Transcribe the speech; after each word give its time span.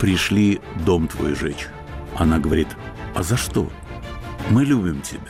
пришли 0.00 0.60
дом 0.84 1.06
твой 1.06 1.34
жечь. 1.36 1.68
Она 2.16 2.38
говорит, 2.38 2.68
а 3.14 3.22
за 3.22 3.36
что? 3.36 3.68
Мы 4.48 4.64
любим 4.64 5.02
тебя, 5.02 5.20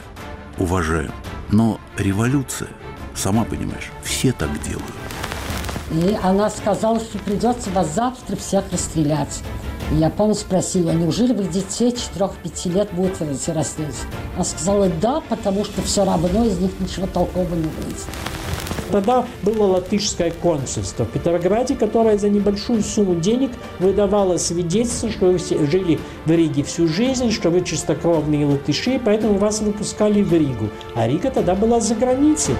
уважаем. 0.59 1.13
Но 1.51 1.81
революция, 1.99 2.69
сама 3.15 3.45
понимаешь, 3.45 3.91
все 4.03 4.33
так 4.33 4.49
делают. 4.63 4.95
И 5.91 6.17
она 6.23 6.49
сказала, 6.49 7.01
что 7.01 7.19
придется 7.19 7.69
вас 7.71 7.93
завтра 7.95 8.37
всех 8.37 8.65
расстрелять. 8.71 9.43
И 9.91 9.97
я 9.97 10.09
помню, 10.09 10.37
спросила, 10.37 10.93
неужели 10.93 11.33
вы 11.33 11.45
детей 11.45 11.91
4-5 11.91 12.73
лет 12.73 12.91
будете 12.93 13.53
расстрелять? 13.53 13.97
Она 14.37 14.45
сказала, 14.45 14.89
да, 14.89 15.21
потому 15.21 15.65
что 15.65 15.83
все 15.83 16.05
равно 16.05 16.45
из 16.45 16.59
них 16.59 16.71
ничего 16.79 17.09
толкового 17.09 17.57
не 17.57 17.63
выйдет. 17.63 18.07
Тогда 18.91 19.25
было 19.43 19.67
латышское 19.67 20.33
консульство 20.33 21.05
в 21.05 21.11
Петрограде, 21.11 21.77
которое 21.77 22.19
за 22.19 22.29
небольшую 22.29 22.83
сумму 22.83 23.15
денег 23.15 23.51
выдавало 23.79 24.37
свидетельство, 24.37 25.11
что 25.11 25.27
вы 25.27 25.39
жили 25.39 25.99
в 26.25 26.31
Риге 26.31 26.65
всю 26.65 26.89
жизнь, 26.89 27.31
что 27.31 27.51
вы 27.51 27.63
чистокровные 27.63 28.47
латыши, 28.47 29.01
поэтому 29.05 29.39
вас 29.39 29.61
выпускали 29.61 30.23
в 30.23 30.33
Ригу. 30.33 30.71
А 30.95 31.07
Рига 31.07 31.31
тогда 31.31 31.55
была 31.55 31.79
за 31.81 31.95
границей. 31.95 32.57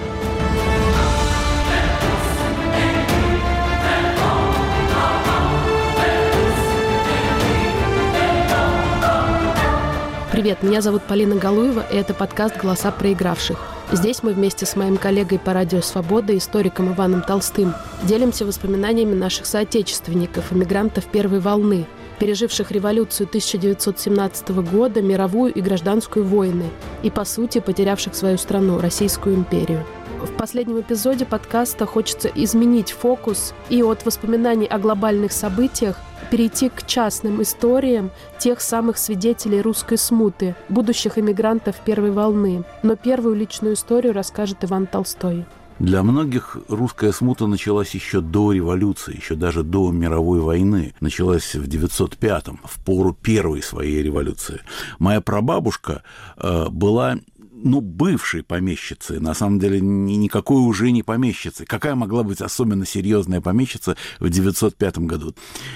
Привет, 10.31 10.63
меня 10.63 10.81
зовут 10.81 11.03
Полина 11.03 11.35
Галуева, 11.35 11.85
и 11.91 11.95
это 11.97 12.13
подкаст 12.13 12.57
«Голоса 12.57 12.89
проигравших». 12.89 13.80
Здесь 13.93 14.23
мы 14.23 14.31
вместе 14.31 14.65
с 14.65 14.77
моим 14.77 14.95
коллегой 14.95 15.37
по 15.37 15.51
радио 15.51 15.81
«Свобода», 15.81 16.35
историком 16.37 16.93
Иваном 16.93 17.23
Толстым, 17.23 17.73
делимся 18.03 18.45
воспоминаниями 18.45 19.13
наших 19.13 19.45
соотечественников, 19.45 20.53
иммигрантов 20.53 21.07
первой 21.07 21.41
волны, 21.41 21.85
переживших 22.17 22.71
революцию 22.71 23.27
1917 23.27 24.49
года, 24.71 25.01
мировую 25.01 25.53
и 25.53 25.59
гражданскую 25.59 26.23
войны, 26.23 26.69
и, 27.03 27.09
по 27.09 27.25
сути, 27.25 27.59
потерявших 27.59 28.15
свою 28.15 28.37
страну, 28.37 28.79
Российскую 28.79 29.35
империю. 29.35 29.85
В 30.21 30.37
последнем 30.37 30.79
эпизоде 30.79 31.25
подкаста 31.25 31.87
хочется 31.87 32.27
изменить 32.27 32.91
фокус 32.91 33.55
и 33.69 33.81
от 33.81 34.05
воспоминаний 34.05 34.67
о 34.67 34.77
глобальных 34.77 35.31
событиях 35.31 35.97
перейти 36.29 36.69
к 36.69 36.85
частным 36.85 37.41
историям 37.41 38.11
тех 38.37 38.61
самых 38.61 38.99
свидетелей 38.99 39.61
русской 39.61 39.97
смуты, 39.97 40.55
будущих 40.69 41.17
эмигрантов 41.17 41.77
первой 41.83 42.11
волны. 42.11 42.63
Но 42.83 42.95
первую 42.95 43.35
личную 43.35 43.73
историю 43.73 44.13
расскажет 44.13 44.63
Иван 44.63 44.85
Толстой. 44.85 45.45
Для 45.81 46.03
многих 46.03 46.57
русская 46.67 47.11
смута 47.11 47.47
началась 47.47 47.95
еще 47.95 48.21
до 48.21 48.51
революции, 48.51 49.17
еще 49.17 49.33
даже 49.33 49.63
до 49.63 49.91
мировой 49.91 50.39
войны. 50.39 50.93
Началась 50.99 51.55
в 51.55 51.67
905-м, 51.67 52.59
в 52.63 52.85
пору 52.85 53.17
первой 53.19 53.63
своей 53.63 54.03
революции. 54.03 54.61
Моя 54.99 55.21
прабабушка 55.21 56.03
э, 56.37 56.67
была 56.69 57.17
ну, 57.63 57.81
бывшей 57.81 58.43
помещицы, 58.43 59.19
на 59.19 59.33
самом 59.33 59.59
деле 59.59 59.79
никакой 59.81 60.61
уже 60.61 60.91
не 60.91 61.03
помещицы. 61.03 61.65
Какая 61.65 61.95
могла 61.95 62.23
быть 62.23 62.41
особенно 62.41 62.85
серьезная 62.85 63.41
помещица 63.41 63.95
в 64.19 64.29
905 64.29 64.99
году? 64.99 65.35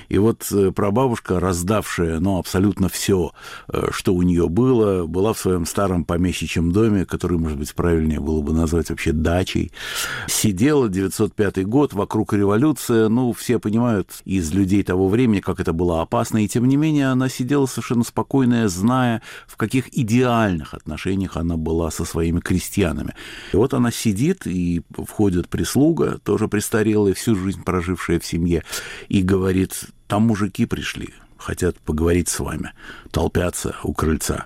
И 0.10 0.18
вот 0.18 0.48
э, 0.52 0.72
прабабушка, 0.72 1.40
раздавшая, 1.40 2.20
ну, 2.20 2.40
абсолютно 2.40 2.90
все, 2.90 3.32
э, 3.68 3.88
что 3.92 4.14
у 4.14 4.22
нее 4.22 4.50
было, 4.50 5.06
была 5.06 5.34
в 5.34 5.40
своем 5.40 5.66
старом 5.66 6.06
помещичьем 6.06 6.72
доме, 6.72 7.06
который, 7.06 7.38
может 7.38 7.58
быть, 7.58 7.74
правильнее 7.74 8.20
было 8.20 8.42
бы 8.42 8.54
назвать 8.54 8.90
вообще 8.90 9.12
дачей. 9.12 9.72
Сидела 10.28 10.90
905 10.90 11.66
год, 11.66 11.94
вокруг 11.94 12.34
революция, 12.34 13.10
ну, 13.10 13.34
все 13.34 13.60
понимают 13.60 14.22
из 14.26 14.52
людей 14.54 14.84
того 14.84 15.08
времени, 15.08 15.40
как 15.40 15.60
это 15.60 15.74
было 15.74 16.02
опасно, 16.02 16.44
и 16.44 16.48
тем 16.48 16.68
не 16.68 16.78
менее 16.78 17.08
она 17.08 17.30
сидела 17.30 17.66
совершенно 17.66 18.04
спокойная, 18.04 18.68
зная, 18.68 19.22
в 19.48 19.58
каких 19.58 19.96
идеальных 19.98 20.74
отношениях 20.74 21.38
она 21.38 21.58
была 21.58 21.75
была 21.76 21.92
со 21.92 22.06
своими 22.06 22.40
крестьянами. 22.40 23.14
И 23.52 23.58
вот 23.58 23.74
она 23.74 23.92
сидит, 23.92 24.48
и 24.48 24.82
входит 25.06 25.50
прислуга, 25.50 26.20
тоже 26.24 26.48
престарелая, 26.48 27.14
всю 27.14 27.36
жизнь 27.36 27.64
прожившая 27.64 28.20
в 28.20 28.26
семье, 28.26 28.64
и 29.10 29.22
говорит, 29.22 29.86
там 30.08 30.24
мужики 30.24 30.66
пришли, 30.66 31.10
хотят 31.38 31.78
поговорить 31.80 32.30
с 32.30 32.40
вами, 32.40 32.72
толпятся 33.12 33.76
у 33.84 33.94
крыльца. 33.94 34.46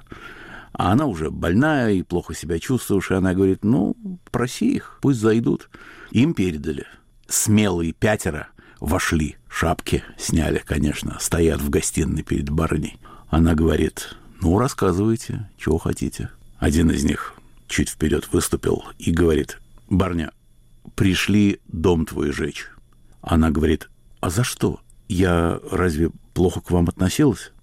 А 0.74 0.92
она 0.92 1.06
уже 1.06 1.30
больная 1.30 1.92
и 1.92 2.02
плохо 2.04 2.34
себя 2.34 2.58
чувствующая, 2.58 3.18
она 3.18 3.34
говорит, 3.36 3.64
ну, 3.64 3.96
проси 4.32 4.76
их, 4.78 4.98
пусть 5.02 5.20
зайдут. 5.20 5.70
Им 6.12 6.34
передали. 6.34 6.86
Смелые 7.28 7.92
пятеро 7.92 8.48
вошли, 8.80 9.38
шапки 9.48 10.04
сняли, 10.18 10.64
конечно, 10.66 11.18
стоят 11.20 11.62
в 11.62 11.70
гостиной 11.70 12.24
перед 12.24 12.50
барыней. 12.50 12.98
Она 13.28 13.54
говорит, 13.54 14.16
ну, 14.42 14.58
рассказывайте, 14.58 15.48
чего 15.58 15.78
хотите. 15.78 16.30
Один 16.60 16.92
из 16.92 17.06
них 17.06 17.36
чуть 17.68 17.90
вперед 17.90 18.28
выступил 18.34 18.84
и 18.98 19.12
говорит, 19.12 19.60
«Барня, 19.90 20.32
пришли 20.96 21.62
дом 21.68 22.06
твой 22.06 22.34
жечь». 22.34 22.68
Она 23.22 23.50
говорит, 23.50 23.90
«А 24.20 24.30
за 24.30 24.44
что? 24.44 24.82
Я 25.08 25.60
разве 25.72 26.12
плохо 26.34 26.60
к 26.60 26.70
вам 26.70 26.90
относилась?» 26.90 27.54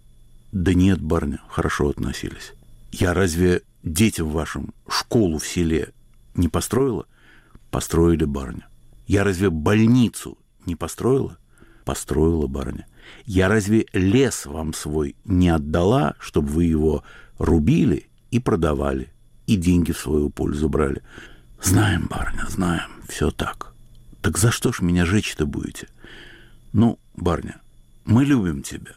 «Да 0.50 0.72
нет, 0.72 1.02
барня, 1.02 1.40
хорошо 1.50 1.90
относились. 1.90 2.54
Я 2.90 3.12
разве 3.12 3.62
детям 3.82 4.30
вашим 4.30 4.72
школу 4.88 5.38
в 5.38 5.46
селе 5.46 5.92
не 6.34 6.48
построила?» 6.48 7.06
«Построили, 7.70 8.24
барня. 8.24 8.66
Я 9.06 9.24
разве 9.24 9.50
больницу 9.50 10.38
не 10.64 10.74
построила?» 10.74 11.36
«Построила, 11.84 12.46
барня. 12.46 12.86
Я 13.26 13.48
разве 13.48 13.86
лес 13.92 14.46
вам 14.46 14.72
свой 14.72 15.14
не 15.26 15.50
отдала, 15.50 16.14
чтобы 16.18 16.48
вы 16.48 16.64
его 16.64 17.04
рубили 17.38 18.08
и 18.30 18.38
продавали, 18.38 19.12
и 19.46 19.56
деньги 19.56 19.92
в 19.92 19.98
свою 19.98 20.30
пользу 20.30 20.68
брали. 20.68 21.02
Знаем, 21.62 22.06
барыня, 22.08 22.46
знаем, 22.48 22.90
все 23.08 23.30
так. 23.30 23.72
Так 24.20 24.38
за 24.38 24.50
что 24.50 24.72
ж 24.72 24.80
меня 24.80 25.04
жечь-то 25.04 25.46
будете? 25.46 25.88
Ну, 26.72 26.98
барыня, 27.14 27.60
мы 28.04 28.24
любим 28.24 28.62
тебя, 28.62 28.92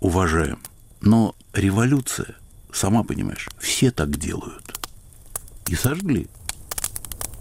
уважаем, 0.00 0.58
но 1.00 1.34
революция, 1.52 2.36
сама 2.72 3.04
понимаешь, 3.04 3.48
все 3.58 3.90
так 3.90 4.16
делают. 4.16 4.78
И 5.66 5.74
сожгли. 5.74 6.28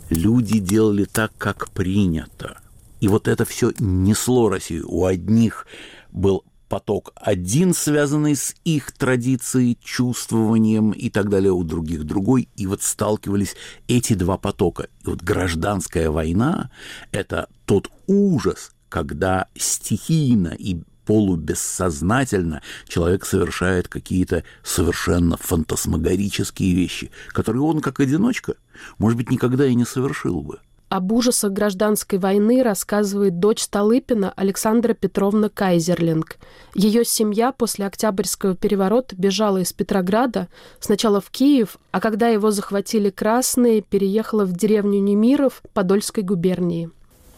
Люди 0.10 0.60
делали 0.60 1.06
так, 1.06 1.32
как 1.38 1.72
принято. 1.72 2.62
И 3.00 3.08
вот 3.08 3.28
это 3.28 3.46
все 3.46 3.72
несло 3.80 4.50
Россию. 4.50 4.90
У 4.90 5.06
одних 5.06 5.66
был 6.12 6.44
поток 6.70 7.12
один, 7.16 7.74
связанный 7.74 8.36
с 8.36 8.56
их 8.64 8.92
традицией, 8.92 9.78
чувствованием 9.84 10.92
и 10.92 11.10
так 11.10 11.30
далее, 11.30 11.52
у 11.52 11.64
других 11.64 12.06
другой. 12.06 12.48
И 12.56 12.68
вот 12.68 12.82
сталкивались 12.84 13.56
эти 13.88 14.14
два 14.14 14.38
потока. 14.38 14.88
И 15.04 15.08
вот 15.08 15.22
гражданская 15.22 16.10
война– 16.10 16.72
это 17.12 17.50
тот 17.66 17.90
ужас, 18.08 18.72
когда 18.88 19.48
стихийно 19.56 20.56
и 20.58 20.82
полубессознательно 21.06 22.62
человек 22.88 23.26
совершает 23.26 23.88
какие-то 23.88 24.44
совершенно 24.64 25.38
фантасмагорические 25.38 26.76
вещи, 26.76 27.10
которые 27.30 27.64
он 27.64 27.82
как 27.82 28.00
одиночка, 28.00 28.54
может 29.00 29.18
быть, 29.18 29.32
никогда 29.32 29.66
и 29.66 29.74
не 29.74 29.86
совершил 29.86 30.42
бы. 30.42 30.60
Об 30.90 31.12
ужасах 31.12 31.52
гражданской 31.52 32.18
войны 32.18 32.64
рассказывает 32.64 33.40
дочь 33.40 33.62
Столыпина 33.62 34.34
Александра 34.36 34.96
Петровна 34.96 35.48
Кайзерлинг. 35.48 36.38
Ее 36.74 37.06
семья 37.06 37.52
после 37.52 37.86
Октябрьского 37.86 38.56
переворота 38.56 39.16
бежала 39.16 39.60
из 39.60 39.72
Петрограда 39.72 40.48
сначала 40.80 41.22
в 41.22 41.30
Киев, 41.30 41.78
а 41.92 42.00
когда 42.00 42.30
его 42.30 42.50
захватили 42.50 43.12
красные, 43.12 43.84
переехала 43.84 44.46
в 44.46 44.54
деревню 44.54 45.00
Немиров 45.00 45.62
Подольской 45.74 46.24
губернии. 46.24 46.90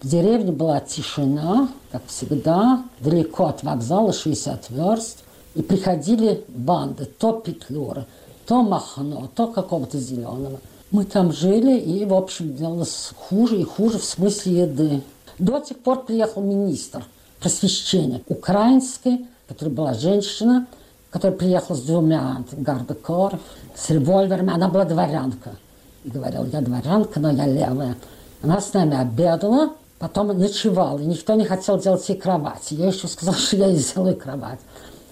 В 0.01 0.07
деревне 0.07 0.53
была 0.53 0.79
тишина, 0.79 1.67
как 1.91 2.03
всегда, 2.07 2.85
далеко 3.01 3.47
от 3.47 3.63
вокзала, 3.63 4.13
60 4.13 4.69
верст. 4.69 5.25
И 5.55 5.61
приходили 5.61 6.45
банды, 6.47 7.03
то 7.03 7.33
Петлюра, 7.33 8.07
то 8.47 8.63
Махно, 8.63 9.29
то 9.35 9.47
какого-то 9.47 9.97
зеленого– 9.97 10.61
мы 10.91 11.05
там 11.05 11.31
жили, 11.31 11.77
и, 11.79 12.05
в 12.05 12.13
общем, 12.13 12.55
делалось 12.55 13.11
хуже 13.15 13.59
и 13.59 13.63
хуже 13.63 13.97
в 13.97 14.03
смысле 14.03 14.61
еды. 14.61 15.01
До 15.39 15.59
тех 15.59 15.79
пор 15.79 16.03
приехал 16.03 16.41
министр 16.41 17.03
просвещения 17.39 18.21
украинской, 18.27 19.25
которая 19.47 19.73
была 19.73 19.93
женщина, 19.93 20.67
которая 21.09 21.37
приехала 21.37 21.75
с 21.75 21.81
двумя 21.81 22.43
гардекор, 22.51 23.39
с 23.75 23.89
револьверами. 23.89 24.53
Она 24.53 24.67
была 24.67 24.85
дворянка. 24.85 25.55
И 26.03 26.09
говорила, 26.09 26.45
я 26.45 26.61
дворянка, 26.61 27.19
но 27.19 27.31
я 27.31 27.47
левая. 27.47 27.95
Она 28.41 28.59
с 28.59 28.73
нами 28.73 28.97
обедала, 28.97 29.71
потом 29.99 30.27
ночевала, 30.27 30.99
и 30.99 31.05
никто 31.05 31.35
не 31.35 31.45
хотел 31.45 31.79
делать 31.79 32.07
ей 32.09 32.17
кровать. 32.17 32.67
Я 32.71 32.87
еще 32.87 33.07
сказала, 33.07 33.37
что 33.39 33.55
я 33.55 33.67
ей 33.67 33.77
сделаю 33.77 34.15
кровать. 34.15 34.59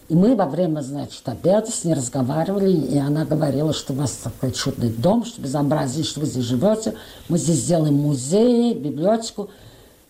И 0.10 0.16
мы 0.16 0.36
во 0.36 0.46
время, 0.46 0.82
значит, 0.82 1.22
обеда 1.30 1.72
с 1.72 1.84
ней 1.84 1.94
разговаривали, 1.94 2.72
и 2.72 2.98
она 2.98 3.26
говорила, 3.26 3.74
что 3.74 3.94
у 3.94 3.96
вас 3.96 4.12
такой 4.24 4.52
чудный 4.52 4.90
дом, 4.90 5.24
что 5.24 5.40
безобразие, 5.40 6.04
что 6.04 6.22
вы 6.22 6.26
здесь 6.26 6.46
живете. 6.46 6.96
Мы 7.30 7.38
здесь 7.38 7.58
сделаем 7.58 7.94
музей, 7.94 8.74
библиотеку. 8.74 9.52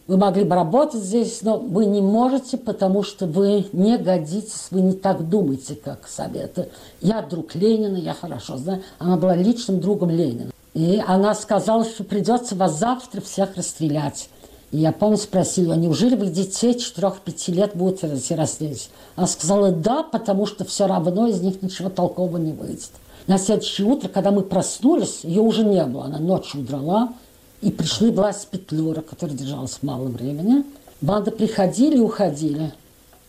вы 0.07 0.16
могли 0.16 0.46
бы 0.46 0.56
работать 0.56 1.04
здесь, 1.04 1.42
но 1.42 1.57
вы 1.57 1.86
не 1.86 2.00
можете, 2.00 2.57
потому 2.57 3.04
что 3.04 3.25
вы 3.25 3.68
не 3.74 3.98
годитесь, 3.98 4.68
вы 4.72 4.80
не 4.80 4.94
так 4.94 5.28
думаете, 5.28 5.75
как 5.75 6.07
советы. 6.07 6.69
Я 7.01 7.22
друг 7.22 7.54
Ленина, 7.54 7.98
я 7.98 8.13
хорошо 8.13 8.56
знаю. 8.56 8.81
Она 9.00 9.18
была 9.18 9.36
личным 9.36 9.81
другом 9.81 10.12
Ленина. 10.12 10.51
И 10.74 11.04
она 11.06 11.36
сказала, 11.36 11.84
что 11.84 12.06
придется 12.06 12.56
вас 12.56 12.80
завтра 12.80 13.19
всех 13.19 13.57
расстрелять. 13.57 14.30
И 14.71 14.77
я 14.77 14.92
помню, 14.92 15.18
спросила, 15.18 15.74
неужели 15.74 16.16
вы 16.16 16.27
детей 16.27 16.74
4-5 16.74 17.51
лет 17.51 17.71
будете 17.75 18.07
расстрелять? 18.36 18.89
Она 19.16 19.25
сказала, 19.27 19.71
да, 19.71 20.04
потому 20.04 20.45
что 20.45 20.63
все 20.63 20.86
равно 20.86 21.27
из 21.27 21.42
них 21.42 21.62
ничего 21.62 21.89
толкового 21.89 22.38
не 22.38 22.51
выйдет. 22.51 22.92
На 23.25 23.38
следующее 23.38 23.88
утро, 23.88 24.10
когда 24.10 24.31
мы 24.31 24.42
проснулись, 24.42 25.21
ее 25.24 25.42
уже 25.42 25.63
не 25.63 25.83
было, 25.86 26.06
она 26.06 26.19
ночью 26.19 26.62
удрала. 26.62 27.13
И 27.62 27.71
пришли 27.71 28.10
власть 28.10 28.48
Петлюра, 28.48 29.01
которая 29.01 29.36
держалась 29.36 29.80
мало 29.81 30.06
времени. 30.06 30.63
Банды 31.01 31.31
приходили 31.31 31.98
и 31.98 32.01
уходили. 32.01 32.72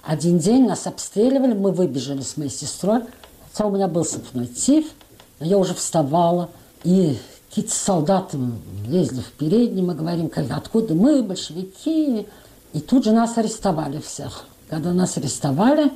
Один 0.03 0.39
день 0.39 0.67
нас 0.67 0.87
обстреливали, 0.87 1.53
мы 1.53 1.73
выбежали 1.73 2.21
с 2.21 2.37
моей 2.37 2.51
сестрой. 2.51 3.01
Хотя 3.51 3.67
у 3.67 3.71
меня 3.71 3.89
был 3.89 4.05
сыпной 4.05 4.47
тиф, 4.47 4.87
я 5.41 5.59
уже 5.59 5.75
вставала. 5.75 6.49
И 6.85 7.19
какие-то 7.51 7.75
солдаты 7.75 8.39
лезли 8.87 9.21
в 9.21 9.33
передний, 9.33 9.83
мы 9.83 9.95
говорим, 9.95 10.31
откуда 10.51 10.95
мы, 10.95 11.23
большевики. 11.23 12.27
И 12.73 12.81
тут 12.81 13.05
же 13.05 13.11
нас 13.11 13.37
арестовали 13.37 13.99
всех. 13.99 14.45
Когда 14.69 14.93
нас 14.93 15.17
арестовали, 15.17 15.91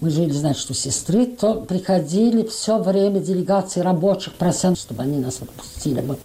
мы 0.00 0.10
жили, 0.10 0.30
значит, 0.30 0.70
у 0.70 0.74
сестры, 0.74 1.26
то 1.26 1.54
приходили 1.54 2.46
все 2.46 2.78
время 2.78 3.18
делегации 3.18 3.80
рабочих, 3.80 4.34
прося, 4.34 4.76
чтобы 4.76 5.02
они 5.02 5.18
нас 5.18 5.42
отпустили 5.42 6.00
бы. 6.00 6.16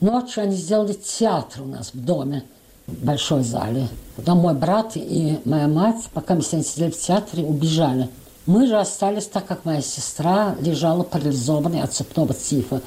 Ночью 0.00 0.44
они 0.44 0.54
сделали 0.54 0.92
театр 0.92 1.62
у 1.62 1.66
нас 1.66 1.90
в 1.92 2.04
доме, 2.04 2.44
в 2.86 3.04
большой 3.04 3.42
зале. 3.42 3.88
Куда 4.14 4.36
мой 4.36 4.54
брат 4.54 4.92
и 4.94 5.40
моя 5.44 5.66
мать, 5.66 6.08
пока 6.12 6.36
мы 6.36 6.42
с 6.42 6.52
ними 6.52 6.62
сидели 6.62 6.90
в 6.90 7.00
театре, 7.00 7.42
убежали. 7.42 8.08
Мы 8.46 8.66
же 8.66 8.76
остались, 8.76 9.26
так 9.26 9.46
как 9.46 9.64
моя 9.64 9.80
сестра 9.80 10.54
лежала 10.60 11.02
парализованной 11.02 11.80
от 11.80 11.94
цепного 11.94 12.34
тифа. 12.34 12.82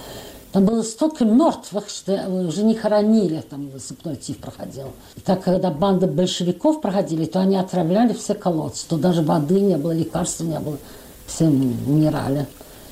Там 0.57 0.65
было 0.65 0.81
столько 0.81 1.23
мертвых, 1.23 1.87
что 1.87 2.13
уже 2.27 2.63
не 2.63 2.73
хоронили, 2.73 3.41
там 3.47 3.69
цепной 3.79 4.15
тиф 4.15 4.39
проходил. 4.39 4.87
И 5.15 5.19
так, 5.19 5.43
когда 5.43 5.69
банда 5.69 6.07
большевиков 6.07 6.81
проходили, 6.81 7.25
то 7.25 7.41
они 7.41 7.57
отравляли 7.57 8.13
все 8.13 8.33
колодцы. 8.33 8.87
То 8.87 8.97
даже 8.97 9.21
воды 9.21 9.59
не 9.59 9.77
было, 9.77 9.91
лекарств 9.91 10.39
не 10.39 10.59
было. 10.59 10.79
Все 11.27 11.45
умирали. 11.45 12.47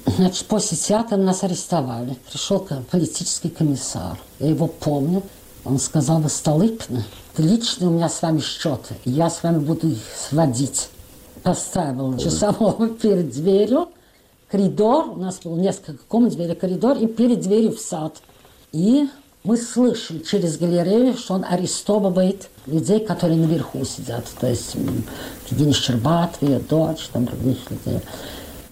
Значит, 0.05 0.45
после 0.45 0.77
театра 0.77 1.17
нас 1.17 1.43
арестовали. 1.43 2.15
Пришел 2.29 2.59
политический 2.91 3.49
комиссар. 3.49 4.19
Я 4.37 4.49
его 4.49 4.67
помню. 4.67 5.23
Он 5.63 5.79
сказал, 5.79 6.19
вы 6.19 6.29
Столыпина, 6.29 7.03
лично 7.35 7.87
у 7.87 7.93
меня 7.93 8.09
с 8.09 8.21
вами 8.21 8.41
счеты. 8.41 8.93
Я 9.05 9.31
с 9.31 9.41
вами 9.41 9.57
буду 9.57 9.87
их 9.87 10.03
сводить. 10.15 10.89
Поставил 11.41 12.15
часового 12.19 12.89
перед 12.89 13.31
дверью. 13.31 13.89
Коридор, 14.49 15.09
у 15.09 15.15
нас 15.15 15.39
было 15.43 15.57
несколько 15.57 16.03
комнат, 16.07 16.33
дверь 16.33 16.55
коридор, 16.55 16.97
и 16.97 17.07
перед 17.07 17.41
дверью 17.41 17.75
в 17.75 17.79
сад. 17.79 18.21
И 18.71 19.07
мы 19.43 19.57
слышим 19.57 20.23
через 20.23 20.57
галерею, 20.57 21.15
что 21.15 21.35
он 21.35 21.45
арестовывает 21.47 22.49
людей, 22.65 22.99
которые 22.99 23.39
наверху 23.39 23.83
сидят. 23.85 24.25
То 24.39 24.47
есть 24.47 24.75
Евгения 25.49 25.73
Щербатова, 25.73 26.49
ее 26.49 26.59
дочь, 26.59 27.09
там 27.11 27.25
других 27.25 27.57
людей. 27.69 27.99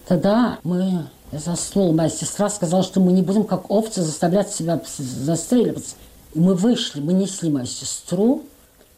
Тогда 0.07 0.59
мы 0.63 1.07
заснул. 1.31 1.93
Моя 1.93 2.09
сестра 2.09 2.49
сказала, 2.49 2.83
что 2.83 2.99
мы 2.99 3.11
не 3.11 3.21
будем 3.21 3.43
как 3.43 3.69
овцы 3.71 4.01
заставлять 4.01 4.51
себя 4.51 4.81
застреливаться. 4.97 5.95
И 6.33 6.39
мы 6.39 6.55
вышли, 6.55 7.01
мы 7.01 7.13
несли 7.13 7.49
мою 7.49 7.65
сестру, 7.67 8.43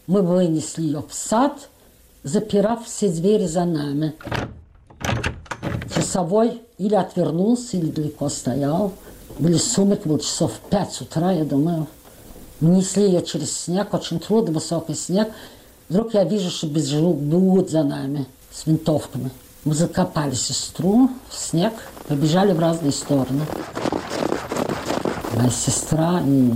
мы 0.07 0.22
вынесли 0.22 0.83
ее 0.83 1.04
в 1.07 1.13
сад, 1.13 1.69
запирав 2.24 2.86
все 2.86 3.10
двери 3.10 3.48
за 3.48 3.66
нами. 3.66 4.13
Часовой 5.95 6.62
или 6.77 6.94
отвернулся, 6.94 7.77
или 7.77 7.89
далеко 7.89 8.27
стоял. 8.30 8.92
Были 9.39 9.57
сумерки, 9.57 10.07
было 10.07 10.19
часов 10.19 10.51
пять 10.69 11.00
утра, 11.01 11.31
я 11.31 11.45
думаю. 11.45 11.88
Несли 12.59 13.06
ее 13.06 13.21
через 13.21 13.57
снег, 13.57 13.94
очень 13.94 14.19
трудно, 14.19 14.53
высокий 14.53 14.94
снег. 14.94 15.30
Вдруг 15.89 16.13
я 16.13 16.24
вижу, 16.24 16.50
что 16.50 16.68
бегут 16.68 17.69
за 17.69 17.83
нами 17.83 18.25
с 18.51 18.65
винтовками. 18.65 19.31
Мы 19.63 19.74
закопали 19.74 20.36
сестру 20.36 21.09
в 21.30 21.36
снег, 21.36 21.74
побежали 22.07 22.53
в 22.53 22.59
разные 22.59 22.91
стороны. 22.91 23.41
Моя 25.36 25.50
сестра 25.50 26.21
и 26.21 26.51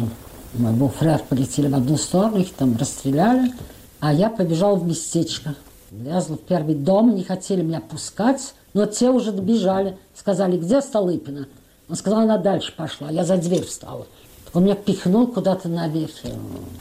мой 0.53 0.73
буфрер 0.73 1.21
полетели 1.27 1.67
в 1.67 1.75
одну 1.75 1.97
сторону, 1.97 2.37
их 2.37 2.53
там 2.53 2.77
расстреляли, 2.77 3.53
а 3.99 4.13
я 4.13 4.29
побежал 4.29 4.77
в 4.77 4.85
местечко. 4.85 5.55
Влезла 5.91 6.35
в 6.35 6.41
первый 6.41 6.75
дом, 6.75 7.15
не 7.15 7.23
хотели 7.23 7.61
меня 7.61 7.81
пускать, 7.81 8.53
но 8.73 8.85
те 8.85 9.09
уже 9.09 9.31
добежали. 9.31 9.97
Сказали, 10.15 10.57
где 10.57 10.81
Столыпина? 10.81 11.47
Он 11.89 11.95
сказал, 11.95 12.19
она 12.19 12.37
дальше 12.37 12.73
пошла. 12.75 13.09
Я 13.09 13.25
за 13.25 13.37
дверь 13.37 13.65
встала. 13.65 14.05
Он 14.53 14.63
меня 14.63 14.75
пихнул 14.75 15.27
куда-то 15.27 15.69
наверх, 15.69 16.11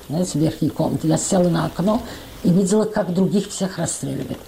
знаете, 0.09 0.39
в 0.39 0.43
верхней 0.43 0.71
комнате. 0.71 1.09
Я 1.09 1.19
села 1.19 1.49
на 1.49 1.67
окно 1.67 2.03
и 2.43 2.51
видела, 2.51 2.85
как 2.85 3.13
других 3.13 3.49
всех 3.49 3.79
расстреливают. 3.79 4.39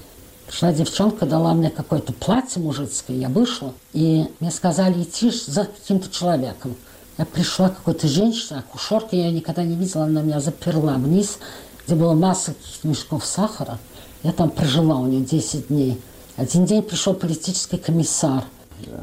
Пришла 0.47 0.73
девчонка, 0.73 1.27
дала 1.27 1.55
мне 1.55 1.71
какое-то 1.71 2.13
платье 2.13 2.61
мужицкое, 2.61 3.17
я 3.17 3.29
вышла, 3.29 3.73
и 3.93 4.27
мне 4.41 4.51
сказали 4.51 5.03
идти 5.03 5.31
за 5.31 5.67
каким-то 5.67 6.11
человеком. 6.11 6.75
Я 7.19 7.25
пришла 7.25 7.69
какой-то 7.69 8.09
женщина, 8.09 8.61
акушерка, 8.61 9.15
я 9.15 9.27
ее 9.27 9.33
никогда 9.33 9.63
не 9.63 9.77
видела, 9.77 10.05
она 10.05 10.23
меня 10.23 10.41
заперла 10.41 10.95
вниз, 10.95 11.39
где 11.87 11.95
была 11.95 12.15
масса 12.15 12.55
мешков 12.83 13.25
сахара. 13.27 13.79
Я 14.23 14.33
там 14.33 14.51
прожила 14.51 14.97
у 14.97 15.07
нее 15.07 15.21
10 15.21 15.69
дней. 15.69 16.01
Один 16.41 16.65
день 16.65 16.83
пришел 16.83 17.13
политический 17.13 17.77
комиссар. 17.77 18.45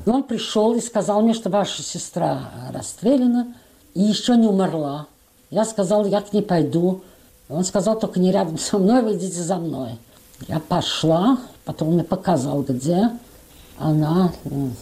И 0.08 0.10
он 0.10 0.24
пришел 0.24 0.74
и 0.74 0.82
сказал 0.82 1.22
мне, 1.22 1.36
что 1.36 1.52
ваша 1.52 1.84
сестра 1.84 2.50
расстреляна 2.74 3.54
и 3.94 4.02
еще 4.02 4.36
не 4.36 4.48
умерла. 4.48 5.06
Я 5.52 5.64
сказала, 5.64 6.08
я 6.08 6.22
к 6.22 6.34
ней 6.34 6.42
пойду. 6.42 7.04
Он 7.48 7.64
сказал, 7.64 8.00
только 8.00 8.20
не 8.20 8.32
рядом 8.32 8.58
со 8.58 8.80
мной, 8.80 9.04
вы 9.04 9.14
идите 9.14 9.40
за 9.44 9.58
мной. 9.58 10.00
Я 10.48 10.60
пошла, 10.60 11.38
потом 11.64 11.94
мне 11.94 12.04
показал, 12.04 12.64
где 12.64 13.12
она 13.78 14.32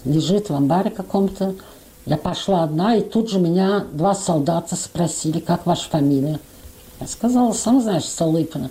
лежит 0.06 0.50
в 0.50 0.56
амбаре 0.56 0.92
каком-то. 0.92 1.56
Я 2.06 2.16
пошла 2.16 2.63
одна, 2.63 2.96
и 2.96 3.02
тут 3.02 3.30
же 3.30 3.38
меня 3.38 3.86
два 3.92 4.16
солдата 4.16 4.78
спросили, 4.78 5.42
как 5.42 5.66
ваша 5.66 5.90
фамилия. 5.90 6.40
Я 7.02 7.07
сказала, 7.07 7.52
сам 7.52 7.81
знаешь, 7.81 8.06
Столыпина. 8.06 8.69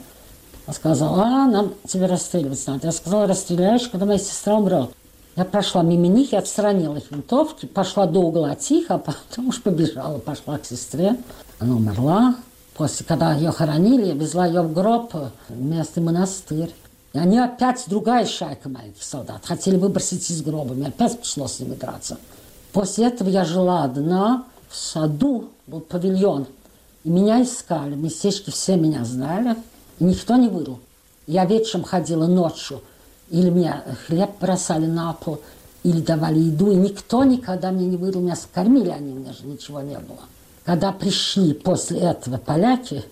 Он 0.66 0.74
сказал, 0.74 1.20
а, 1.20 1.46
нам 1.46 1.74
тебе 1.86 2.06
расстреливать 2.06 2.66
надо. 2.66 2.86
Я 2.86 2.92
сказала, 2.92 3.26
расстреляешь, 3.26 3.88
когда 3.88 4.06
моя 4.06 4.18
сестра 4.18 4.54
умрет. 4.54 4.90
Я 5.36 5.44
прошла 5.44 5.82
мимо 5.82 6.06
них 6.06 6.32
и 6.32 6.36
отстранила 6.36 6.96
их 6.96 7.10
винтовки, 7.10 7.66
пошла 7.66 8.06
до 8.06 8.20
угла 8.20 8.54
тихо, 8.54 8.94
а 8.94 8.98
потом 8.98 9.48
уж 9.48 9.62
побежала, 9.62 10.18
пошла 10.18 10.58
к 10.58 10.64
сестре. 10.64 11.16
Она 11.58 11.74
умерла, 11.74 12.36
После, 12.74 13.06
когда 13.06 13.32
ее 13.34 13.52
хоронили, 13.52 14.06
я 14.06 14.14
везла 14.14 14.46
ее 14.46 14.62
в 14.62 14.72
гроб 14.72 15.14
в 15.48 15.62
местный 15.62 16.02
монастырь. 16.02 16.74
И 17.12 17.18
они 17.18 17.38
опять, 17.38 17.84
другая 17.86 18.26
шайка 18.26 18.68
маленьких 18.68 19.02
солдат, 19.04 19.42
хотели 19.44 19.76
выбросить 19.76 20.28
из 20.28 20.42
гроба. 20.42 20.74
Мне 20.74 20.88
опять 20.88 21.20
пришлось 21.20 21.52
с 21.52 21.60
ними 21.60 21.76
драться. 21.76 22.18
После 22.72 23.06
этого 23.06 23.28
я 23.28 23.44
жила 23.44 23.84
одна, 23.84 24.44
в 24.68 24.76
саду 24.76 25.50
был 25.68 25.80
павильон. 25.80 26.46
И 27.04 27.10
меня 27.10 27.40
искали, 27.40 27.94
местечки 27.94 28.50
все 28.50 28.74
меня 28.74 29.04
знали, 29.04 29.54
никто 30.00 30.36
не 30.36 30.48
вырыл. 30.48 30.78
Я 31.26 31.44
вечером 31.44 31.84
ходила 31.84 32.26
ночью, 32.26 32.82
или 33.30 33.50
мне 33.50 33.82
хлеб 34.06 34.30
бросали 34.40 34.86
на 34.86 35.12
пол, 35.14 35.40
или 35.82 36.00
давали 36.00 36.38
еду, 36.38 36.70
и 36.70 36.76
никто 36.76 37.24
никогда 37.24 37.70
мне 37.70 37.86
не 37.86 37.96
вырыл, 37.96 38.20
меня 38.20 38.36
кормили 38.52 38.90
они, 38.90 39.12
у 39.12 39.16
меня 39.16 39.32
же 39.32 39.46
ничего 39.46 39.80
не 39.80 39.98
было. 39.98 40.20
Когда 40.64 40.92
пришли 40.92 41.52
после 41.52 42.00
этого 42.00 42.38
поляки, 42.38 43.04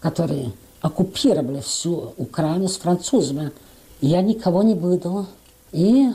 которые 0.00 0.52
оккупировали 0.80 1.60
всю 1.60 2.14
Украину 2.16 2.68
с 2.68 2.76
французами, 2.76 3.52
я 4.00 4.22
никого 4.22 4.62
не 4.62 4.74
выдала. 4.74 5.26
И 5.72 6.10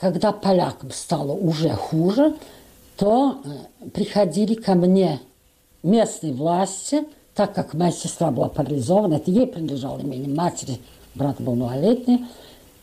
когда 0.00 0.32
полякам 0.32 0.90
стало 0.90 1.32
уже 1.32 1.70
хуже, 1.70 2.36
то 2.96 3.40
э, 3.44 3.88
приходили 3.90 4.54
ко 4.54 4.74
мне 4.74 5.20
местные 5.82 6.32
власти, 6.32 7.04
так 7.34 7.54
как 7.54 7.74
моя 7.74 7.92
сестра 7.92 8.30
была 8.30 8.48
парализована, 8.48 9.14
это 9.14 9.30
ей 9.30 9.46
принадлежало 9.46 10.00
имение 10.00 10.34
матери, 10.34 10.78
брат 11.14 11.40
был 11.40 11.54
малолетний, 11.54 12.26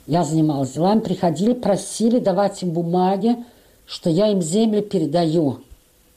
я 0.07 0.23
занималась 0.23 0.71
делами, 0.71 0.99
приходили, 0.99 1.53
просили 1.53 2.19
давать 2.19 2.61
им 2.63 2.71
бумаги, 2.71 3.37
что 3.85 4.09
я 4.09 4.27
им 4.27 4.41
земли 4.41 4.81
передаю 4.81 5.59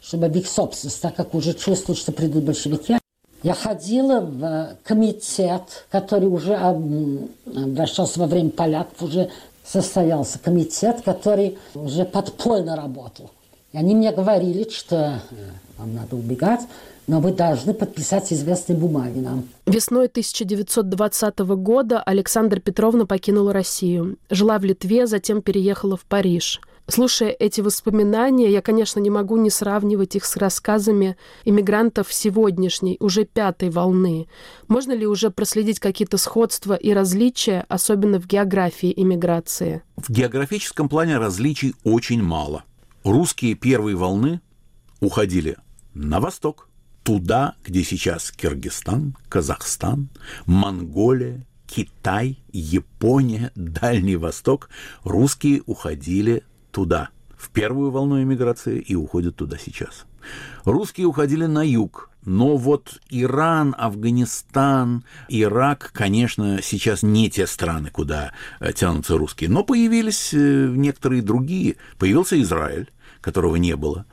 чтобы 0.02 0.28
в 0.28 0.36
их 0.36 0.48
собственность, 0.48 1.00
так 1.00 1.14
как 1.14 1.34
уже 1.34 1.54
чувствуют, 1.54 1.98
что 1.98 2.12
придут 2.12 2.44
большевики. 2.44 2.98
Я 3.42 3.54
ходила 3.54 4.20
в 4.20 4.76
комитет, 4.84 5.86
который 5.90 6.28
уже 6.28 6.54
обращался 6.54 8.20
во 8.20 8.26
время 8.26 8.50
поляков, 8.50 9.02
уже 9.02 9.30
состоялся 9.64 10.38
комитет, 10.38 11.02
который 11.02 11.58
уже 11.74 12.04
подпольно 12.04 12.76
работал. 12.76 13.30
И 13.72 13.78
они 13.78 13.94
мне 13.94 14.12
говорили, 14.12 14.68
что 14.68 15.20
э, 15.30 15.36
вам 15.78 15.94
надо 15.94 16.16
убегать. 16.16 16.60
Но 17.06 17.20
вы 17.20 17.32
должны 17.32 17.74
подписать 17.74 18.32
известные 18.32 18.78
бумаги 18.78 19.18
нам. 19.18 19.44
Весной 19.66 20.06
1920 20.06 21.38
года 21.40 22.02
Александра 22.02 22.60
Петровна 22.60 23.06
покинула 23.06 23.52
Россию. 23.52 24.18
Жила 24.30 24.58
в 24.58 24.64
Литве, 24.64 25.06
затем 25.06 25.42
переехала 25.42 25.96
в 25.96 26.04
Париж– 26.04 26.60
Слушая 26.88 27.30
эти 27.30 27.60
воспоминания, 27.60 28.50
я, 28.50 28.60
конечно, 28.60 28.98
не 28.98 29.08
могу 29.08 29.36
не 29.36 29.50
сравнивать 29.50 30.16
их 30.16 30.24
с 30.24 30.36
рассказами 30.36 31.16
иммигрантов 31.44 32.12
сегодняшней, 32.12 32.96
уже 33.00 33.24
пятой 33.24 33.70
волны. 33.70 34.26
Можно 34.68 34.92
ли 34.92 35.06
уже 35.06 35.30
проследить 35.30 35.78
какие-то 35.78 36.18
сходства 36.18 36.74
и 36.74 36.92
различия, 36.92 37.64
особенно 37.68 38.20
в 38.20 38.26
географии 38.26 38.92
иммиграции? 38.94 39.82
В 39.96 40.10
географическом 40.10 40.88
плане 40.88 41.18
различий 41.18 41.74
очень 41.84 42.22
мало. 42.22 42.64
Русские 43.04 43.54
первой 43.54 43.94
волны 43.94 44.40
уходили 45.00 45.56
на 45.94 46.20
восток, 46.20 46.68
туда, 47.02 47.54
где 47.64 47.82
сейчас 47.84 48.30
Киргизстан, 48.30 49.16
Казахстан, 49.28 50.08
Монголия, 50.46 51.46
Китай, 51.66 52.38
Япония, 52.52 53.50
Дальний 53.54 54.16
Восток, 54.16 54.68
русские 55.04 55.62
уходили 55.66 56.44
туда, 56.70 57.10
в 57.36 57.50
первую 57.50 57.90
волну 57.90 58.22
эмиграции, 58.22 58.78
и 58.78 58.94
уходят 58.94 59.36
туда 59.36 59.56
сейчас. 59.58 60.04
Русские 60.64 61.06
уходили 61.06 61.46
на 61.46 61.66
юг, 61.66 62.10
но 62.24 62.56
вот 62.56 63.00
Иран, 63.10 63.74
Афганистан, 63.76 65.04
Ирак, 65.28 65.90
конечно, 65.92 66.60
сейчас 66.62 67.02
не 67.02 67.28
те 67.30 67.46
страны, 67.46 67.90
куда 67.90 68.32
э, 68.60 68.72
тянутся 68.72 69.18
русские, 69.18 69.50
но 69.50 69.64
появились 69.64 70.32
э, 70.32 70.68
некоторые 70.68 71.22
другие. 71.22 71.76
Появился 71.98 72.40
Израиль, 72.40 72.90
которого 73.20 73.56
не 73.56 73.74
было 73.74 74.06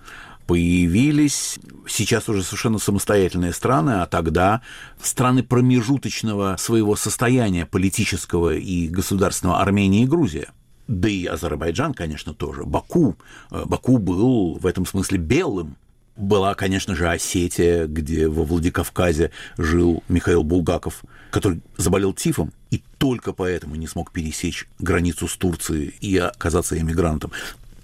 появились 0.50 1.60
сейчас 1.88 2.27
уже 2.27 2.41
совершенно 2.41 2.79
самостоятельные 2.79 3.53
страны, 3.53 4.01
а 4.01 4.08
тогда 4.08 4.62
страны 5.00 5.44
промежуточного 5.44 6.56
своего 6.58 6.96
состояния 6.96 7.68
политического 7.68 8.56
и 8.56 8.88
государственного 8.88 9.62
Армения 9.62 10.01
и 10.01 10.08
Грузия. 10.08 10.48
Да 10.88 11.08
и 11.08 11.27
Азербайджан, 11.27 11.94
конечно, 11.94 12.34
тоже. 12.34 12.63
Баку. 12.63 13.15
Э, 13.51 13.65
Баку 13.68 14.00
был 14.00 14.56
в 14.56 14.65
этом 14.65 14.88
смысле 14.88 15.20
белым. 15.20 15.75
Была, 16.15 16.56
конечно 16.56 16.96
же, 16.96 17.08
Осетия, 17.08 17.86
где 17.86 18.27
во 18.27 18.44
Владикавказе 18.44 19.29
жил 19.60 20.01
Михаил 20.10 20.41
Булгаков, 20.41 21.03
который 21.29 21.62
заболел 21.77 22.12
тифом 22.12 22.53
и 22.72 22.82
только 22.98 23.34
поэтому 23.34 23.75
не 23.75 23.86
смог 23.86 24.12
пересечь 24.12 24.68
границу 24.79 25.27
с 25.27 25.38
Турцией 25.38 25.94
и 26.01 26.18
оказаться 26.18 26.75
эмигрантом. 26.75 27.32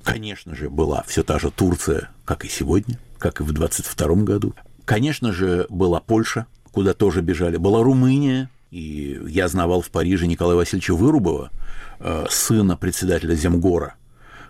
Конечно 0.05 0.55
же, 0.55 0.69
была 0.69 1.03
все 1.07 1.23
та 1.23 1.39
же 1.39 1.51
Турция, 1.51 2.09
как 2.23 2.45
и 2.45 2.47
сегодня, 2.47 2.97
как 3.17 3.41
и 3.41 3.43
в 3.43 3.51
22 3.51 4.07
году. 4.23 4.53
Конечно 4.85 5.33
же, 5.33 5.65
была 5.69 5.99
Польша, 5.99 6.45
куда 6.71 6.93
тоже 6.93 7.21
бежали. 7.21 7.57
Была 7.57 7.83
Румыния, 7.83 8.49
и 8.71 9.19
я 9.27 9.47
знавал 9.47 9.81
в 9.81 9.89
Париже 9.89 10.27
Николая 10.27 10.55
Васильевича 10.55 10.95
Вырубова, 10.95 11.51
Э, 11.99 12.25
сына 12.29 12.75
председателя 12.75 13.35
Земгора, 13.35 13.95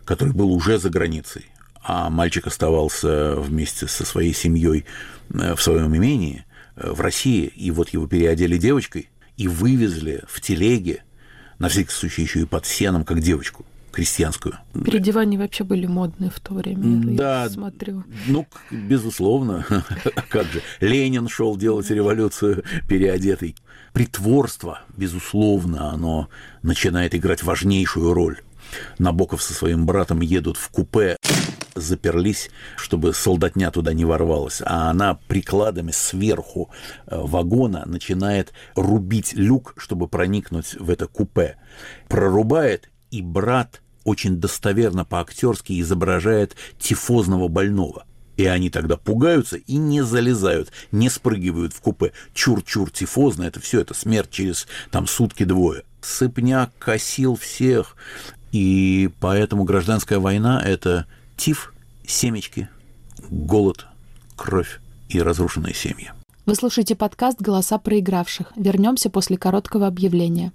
который 0.04 0.34
был 0.34 0.52
уже 0.52 0.80
за 0.80 0.90
границей, 0.90 1.46
а 1.84 2.10
мальчик 2.10 2.48
оставался 2.48 3.36
вместе 3.36 3.88
со 3.88 4.04
своей 4.04 4.34
семьей 4.34 4.86
э, 5.32 5.54
в 5.56 5.62
своем 5.62 5.96
имении 5.96 6.44
э, 6.76 6.92
в 6.92 7.02
России, 7.02 7.46
и 7.46 7.70
вот 7.70 7.90
его 7.90 8.08
переодели 8.08 8.58
девочкой 8.58 9.10
и 9.38 9.48
вывезли 9.48 10.24
в 10.28 10.42
телеге, 10.42 11.04
на 11.60 11.70
всякий 11.70 11.92
случай 11.92 12.24
еще 12.24 12.42
и 12.42 12.46
под 12.46 12.66
сеном, 12.66 13.06
как 13.06 13.20
девочку 13.22 13.66
крестьянскую. 13.96 14.58
Переодевания 14.74 15.40
вообще 15.40 15.64
были 15.64 15.86
модные 15.86 16.30
в 16.30 16.40
то 16.42 16.54
время, 16.54 17.16
да, 17.16 17.44
я 17.44 17.50
смотрю. 17.50 18.04
Ну, 18.28 18.46
безусловно. 18.70 19.66
Как 20.30 20.48
же. 20.48 20.62
Ленин 20.82 21.30
шел 21.30 21.56
делать 21.56 21.90
революцию 21.90 22.66
переодетый 22.90 23.56
притворство, 23.94 24.82
безусловно, 24.98 25.92
оно 25.92 26.28
начинает 26.62 27.16
играть 27.16 27.42
важнейшую 27.44 28.14
роль. 28.14 28.42
Набоков 29.00 29.42
со 29.42 29.54
своим 29.54 29.86
братом 29.86 30.20
едут 30.20 30.58
в 30.58 30.70
купе, 30.70 31.16
заперлись, 31.76 32.50
чтобы 32.76 33.14
солдатня 33.14 33.72
туда 33.72 33.94
не 33.94 34.04
ворвалась, 34.04 34.62
а 34.66 34.90
она 34.90 35.18
прикладами 35.30 35.92
сверху 35.92 36.70
э, 37.08 37.18
вагона 37.18 37.84
начинает 37.86 38.52
рубить 38.76 39.34
люк, 39.34 39.74
чтобы 39.78 40.10
проникнуть 40.10 40.74
в 40.74 40.90
это 40.90 41.08
купе. 41.08 41.56
Прорубает, 42.10 42.90
и 43.12 43.22
брат 43.22 43.82
очень 44.06 44.38
достоверно 44.38 45.04
по-актерски 45.04 45.82
изображает 45.82 46.56
тифозного 46.80 47.50
больного– 47.50 48.06
и 48.38 48.46
они 48.46 48.70
тогда 48.70 48.98
пугаются 48.98 49.58
и 49.58 49.78
не 49.78 50.04
залезают, 50.04 50.72
не 50.92 51.10
спрыгивают 51.10 51.74
в 51.74 51.82
купе. 51.82 52.12
Чур-чур, 52.34 52.92
тифозно, 52.92 53.44
это 53.44 53.60
все, 53.60 53.82
это 53.82 53.94
смерть 53.94 54.30
через 54.30 54.68
там 54.92 55.08
сутки-двое. 55.08 55.84
Сыпняк 56.02 56.72
косил 56.78 57.36
всех. 57.36 57.96
И 58.52 59.10
поэтому 59.20 59.64
гражданская 59.64 60.20
война– 60.20 60.62
это 60.66 61.08
тиф, 61.38 61.74
семечки, 62.06 62.70
голод, 63.30 63.86
кровь 64.36 64.80
и 65.10 65.22
разрушенные 65.22 65.74
семьи. 65.74 66.12
Вы 66.46 66.56
слушаете 66.56 66.96
подкаст 66.96 67.42
«Голоса 67.42 67.80
проигравших». 67.80 68.54
Вернемся 68.56 69.10
после 69.10 69.38
короткого 69.38 69.88
объявления. 69.88 70.52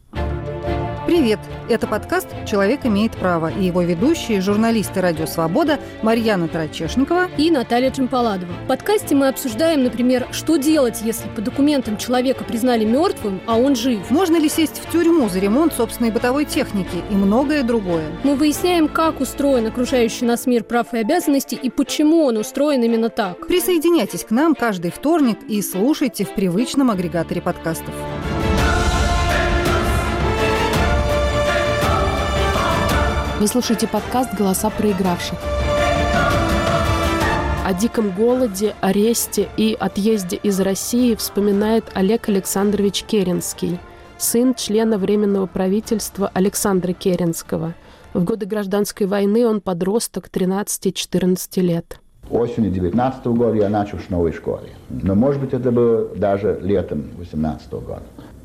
Привет! 1.11 1.41
Это 1.69 1.89
подкаст 1.89 2.29
«Человек 2.47 2.87
имеет 2.87 3.17
право» 3.17 3.51
и 3.51 3.65
его 3.65 3.83
ведущие, 3.83 4.41
журналисты 4.41 5.01
«Радио 5.01 5.27
Свобода» 5.27 5.81
Марьяна 6.03 6.47
Тарачешникова 6.47 7.29
и 7.37 7.51
Наталья 7.51 7.91
Чемпаладова. 7.91 8.53
В 8.53 8.69
подкасте 8.69 9.17
мы 9.17 9.27
обсуждаем, 9.27 9.83
например, 9.83 10.29
что 10.31 10.57
делать, 10.57 11.01
если 11.03 11.29
по 11.31 11.41
документам 11.41 11.97
человека 11.97 12.45
признали 12.45 12.85
мертвым, 12.85 13.41
а 13.49 13.57
он 13.59 13.75
жив. 13.75 14.09
Можно 14.09 14.37
ли 14.37 14.49
сесть 14.49 14.81
в 14.81 14.93
тюрьму 14.93 15.29
за 15.29 15.41
ремонт 15.41 15.73
собственной 15.73 16.13
бытовой 16.13 16.45
техники 16.45 17.03
и 17.11 17.15
многое 17.15 17.65
другое. 17.65 18.07
Мы 18.23 18.37
выясняем, 18.37 18.87
как 18.87 19.21
устроен 19.21 19.67
окружающий 19.67 20.27
нас 20.27 20.47
мир 20.47 20.63
прав 20.63 20.95
и 20.95 20.99
обязанностей 20.99 21.59
и 21.61 21.71
почему 21.71 22.23
он 22.23 22.37
устроен 22.37 22.85
именно 22.85 23.09
так. 23.09 23.49
Присоединяйтесь 23.49 24.23
к 24.23 24.31
нам 24.31 24.55
каждый 24.55 24.93
вторник 24.93 25.39
и 25.49 25.61
слушайте 25.61 26.25
в 26.25 26.33
привычном 26.37 26.89
агрегаторе 26.89 27.43
подкастов. 27.43 27.95
Вы 33.41 33.47
слушаете 33.47 33.89
подкаст 33.89 34.35
«Голоса 34.35 34.69
проигравших». 34.69 35.39
О 37.65 37.73
диком 37.73 38.11
голоде, 38.11 38.75
аресте 38.83 39.49
и 39.57 39.75
отъезде 39.81 40.37
из 40.37 40.61
России 40.61 41.15
вспоминает 41.15 41.85
Олег 41.95 42.29
Александрович 42.29 43.03
Керенский, 43.03 43.79
сын 44.19 44.55
члена 44.55 44.99
Временного 44.99 45.47
правительства 45.47 46.31
Александра 46.35 46.93
Керенского. 46.93 47.73
В 48.13 48.25
годы 48.25 48.45
гражданской 48.45 49.07
войны 49.07 49.47
он 49.47 49.63
подросток 49.63 50.29
13-14 50.31 51.63
лет. 51.63 51.99
Осенью 52.29 52.71
19 52.71 53.25
года 53.29 53.57
я 53.57 53.71
начал 53.71 53.97
в 53.97 54.11
новой 54.11 54.33
школе. 54.33 54.69
Но, 54.91 55.15
может 55.15 55.41
быть, 55.41 55.55
это 55.55 55.73
было 55.73 56.15
даже 56.15 56.59
летом 56.61 57.05
18 57.17 57.73
года. 57.73 58.03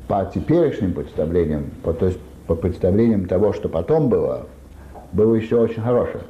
По 0.08 0.24
теперешним 0.24 0.94
представлениям, 0.94 1.70
по, 1.82 1.92
то 1.92 2.06
есть 2.06 2.18
по 2.46 2.54
представлениям 2.54 3.26
того, 3.26 3.52
что 3.52 3.68
потом 3.68 4.08
было, 4.08 4.46
было 5.16 5.34
еще 5.34 5.58
очень 5.58 5.82
хорошее. 5.82 6.24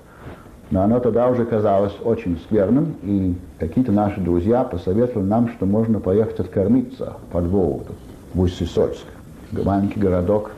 Но 0.71 0.83
оно 0.83 1.01
тогда 1.01 1.29
уже 1.29 1.45
казалось 1.45 1.95
очень 2.03 2.39
скверным, 2.39 2.97
и 3.03 3.35
какие-то 3.59 3.93
наши 3.93 4.21
друзья 4.21 4.65
посоветовали 4.65 5.27
нам, 5.27 5.49
что 5.51 5.67
можно 5.67 6.01
поехать 6.01 6.41
откормиться 6.41 7.15
под 7.31 7.47
Вологду, 7.47 7.95
в 8.35 8.41
Усть-Сысольск, 8.41 9.05
маленький 9.53 10.01
городок 10.01 10.53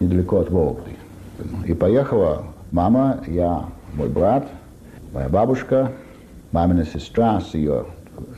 недалеко 0.00 0.38
от 0.38 0.50
Вологды. 0.50 0.92
И 1.66 1.74
поехала 1.74 2.44
мама, 2.70 3.20
я, 3.26 3.64
мой 3.94 4.08
брат, 4.08 4.46
моя 5.12 5.28
бабушка, 5.28 5.92
мамина 6.50 6.84
сестра 6.84 7.40
с 7.40 7.54
ее 7.54 7.86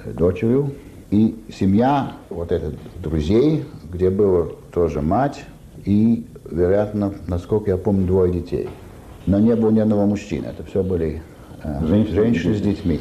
дочерью, 0.07 0.73
и 1.11 1.45
семья 1.53 2.13
вот 2.29 2.51
этих 2.51 2.75
друзей, 3.01 3.65
где 3.93 4.11
была 4.11 4.47
тоже 4.73 5.01
мать 5.01 5.45
и, 5.85 6.27
вероятно, 6.51 7.15
насколько 7.29 7.71
я 7.71 7.77
помню, 7.77 8.07
двое 8.07 8.33
детей– 8.33 8.69
но 9.27 9.39
не 9.39 9.55
было 9.57 9.71
ни 9.71 9.81
одного 9.81 10.07
мужчины. 10.07 10.47
Это 10.47 10.65
все 10.65 10.83
были 10.83 11.23
э, 11.63 11.87
женщины, 11.87 12.15
женщины 12.15 12.55
с 12.55 12.61
детьми. 12.61 13.01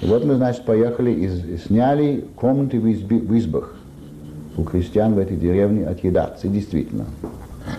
И 0.00 0.06
вот 0.06 0.24
мы, 0.24 0.36
значит, 0.36 0.64
поехали 0.64 1.10
и, 1.10 1.56
сняли 1.58 2.24
комнаты 2.36 2.80
в, 2.80 2.90
изби, 2.90 3.18
в 3.18 3.36
избах 3.36 3.74
у 4.56 4.64
крестьян 4.64 5.14
в 5.14 5.18
этой 5.18 5.36
деревне 5.36 5.86
отъедаться. 5.86 6.46
И 6.46 6.50
действительно, 6.50 7.06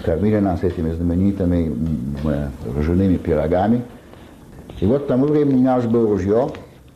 кормили 0.03 0.39
нас 0.39 0.63
этими 0.63 0.91
знаменитыми 0.91 1.73
ржаными 2.77 3.17
пирогами. 3.17 3.81
И 4.79 4.85
вот 4.85 5.03
к 5.03 5.07
тому 5.07 5.25
времени 5.25 5.55
у 5.55 5.59
меня 5.59 5.77
уже 5.77 5.89
было 5.89 6.07
ружье, 6.07 6.49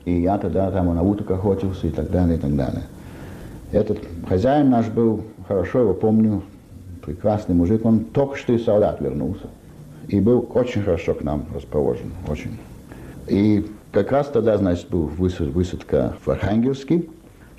и 0.05 0.21
я 0.21 0.37
тогда 0.37 0.71
там 0.71 0.93
на 0.93 1.01
уток 1.01 1.31
охотился 1.31 1.87
и 1.87 1.89
так 1.89 2.11
далее, 2.11 2.37
и 2.37 2.39
так 2.39 2.55
далее. 2.55 2.83
Этот 3.71 3.99
хозяин 4.27 4.69
наш 4.69 4.87
был, 4.87 5.21
хорошо 5.47 5.79
его 5.79 5.93
помню, 5.93 6.43
прекрасный 7.05 7.55
мужик, 7.55 7.83
он 7.83 8.05
только 8.05 8.37
что 8.37 8.53
из 8.53 8.63
солдат 8.63 9.01
вернулся 9.01 9.47
и 10.07 10.19
был 10.19 10.49
очень 10.53 10.83
хорошо 10.83 11.13
к 11.13 11.23
нам 11.23 11.45
расположен, 11.53 12.11
очень. 12.27 12.57
И 13.27 13.65
как 13.91 14.11
раз 14.11 14.27
тогда, 14.27 14.57
значит, 14.57 14.89
был 14.89 15.05
высадка 15.05 16.15
в 16.23 16.29
Архангельске, 16.29 17.03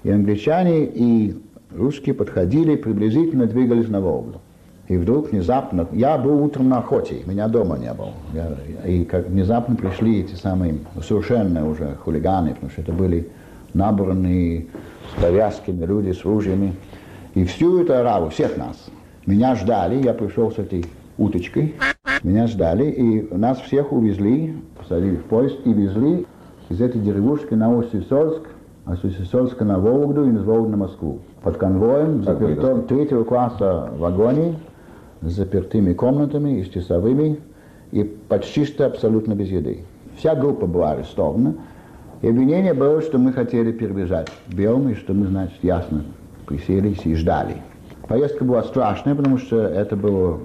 И 0.02 0.10
англичане, 0.10 0.84
и 0.84 1.36
русские 1.74 2.14
подходили, 2.14 2.76
приблизительно 2.76 3.46
двигались 3.46 3.88
на 3.88 4.00
Волгу. 4.00 4.40
И 4.88 4.98
вдруг 4.98 5.32
внезапно, 5.32 5.88
я 5.92 6.18
был 6.18 6.42
утром 6.42 6.68
на 6.68 6.78
охоте, 6.78 7.22
меня 7.24 7.48
дома 7.48 7.78
не 7.78 7.92
было. 7.94 8.12
Я, 8.34 8.50
и 8.86 9.04
как 9.04 9.28
внезапно 9.28 9.76
пришли 9.76 10.20
эти 10.20 10.34
самые 10.34 10.78
совершенно 11.02 11.66
уже 11.66 11.96
хулиганы, 12.04 12.50
потому 12.50 12.70
что 12.70 12.82
это 12.82 12.92
были 12.92 13.28
набранные 13.72 14.66
с 15.16 15.22
повязками 15.22 15.86
люди, 15.86 16.12
с 16.12 16.24
ружьями. 16.24 16.74
И 17.34 17.44
всю 17.44 17.82
эту 17.82 17.94
ораву, 17.94 18.28
всех 18.28 18.58
нас, 18.58 18.76
меня 19.24 19.54
ждали, 19.54 20.02
я 20.02 20.12
пришел 20.12 20.52
с 20.52 20.58
этой 20.58 20.84
уточкой, 21.16 21.74
меня 22.24 22.46
ждали, 22.46 22.90
и 22.90 23.34
нас 23.34 23.60
всех 23.60 23.92
увезли, 23.92 24.56
посадили 24.78 25.16
в 25.16 25.24
поезд 25.24 25.58
и 25.64 25.72
везли 25.72 26.26
из 26.70 26.80
этой 26.80 27.00
деревушки 27.00 27.54
на 27.54 27.70
Усть-Сольск, 27.76 28.42
а 28.86 28.96
с 28.96 29.04
Усть-Сольска 29.04 29.64
на 29.64 29.78
Вологду 29.78 30.24
и 30.24 30.34
из 30.34 30.42
Вологды 30.42 30.70
на 30.72 30.78
Москву. 30.78 31.20
Под 31.42 31.58
конвоем, 31.58 32.24
запертом 32.24 32.82
третьего 32.84 33.24
класса 33.24 33.90
в 33.94 33.98
вагоне, 33.98 34.56
с 35.20 35.32
запертыми 35.32 35.92
комнатами 35.92 36.60
и 36.60 36.64
с 36.64 36.68
часовыми, 36.68 37.38
и 37.92 38.04
почти 38.04 38.64
что 38.64 38.86
абсолютно 38.86 39.34
без 39.34 39.48
еды. 39.48 39.84
Вся 40.16 40.34
группа 40.34 40.66
была 40.66 40.92
арестована, 40.92 41.54
и 42.22 42.28
обвинение 42.28 42.72
было, 42.72 43.02
что 43.02 43.18
мы 43.18 43.32
хотели 43.32 43.70
перебежать 43.70 44.28
в 44.46 44.54
Белом, 44.54 44.88
и 44.88 44.94
что 44.94 45.12
мы, 45.12 45.26
значит, 45.26 45.62
ясно 45.62 46.04
приселись 46.46 47.04
и 47.04 47.14
ждали. 47.14 47.56
Поездка 48.08 48.44
была 48.44 48.62
страшная, 48.62 49.14
потому 49.14 49.38
что 49.38 49.58
это 49.58 49.96
был 49.96 50.40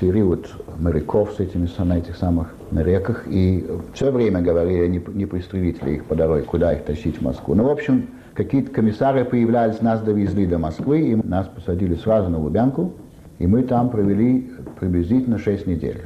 период 0.00 0.50
моряков 0.78 1.32
с 1.32 1.40
этими, 1.40 1.68
на 1.78 1.98
этих 1.98 2.16
самых 2.16 2.54
на 2.70 2.80
реках, 2.80 3.24
и 3.26 3.66
все 3.92 4.10
время 4.10 4.40
говорили, 4.40 4.86
не, 4.86 5.02
не 5.14 5.26
пристрелить 5.26 5.82
ли 5.82 5.94
их 5.96 6.04
по 6.06 6.14
дороге, 6.14 6.42
куда 6.42 6.72
их 6.72 6.84
тащить 6.84 7.18
в 7.18 7.22
Москву. 7.22 7.54
Ну, 7.54 7.64
в 7.64 7.70
общем, 7.70 8.08
какие-то 8.34 8.70
комиссары 8.70 9.24
появлялись, 9.24 9.80
нас 9.80 10.00
довезли 10.00 10.46
до 10.46 10.58
Москвы, 10.58 11.00
и 11.00 11.14
нас 11.16 11.46
посадили 11.46 11.94
сразу 11.94 12.30
на 12.30 12.38
Лубянку, 12.38 12.92
и 13.38 13.46
мы 13.46 13.62
там 13.62 13.90
провели 13.90 14.50
приблизительно 14.78 15.38
6 15.38 15.66
недель. 15.66 16.02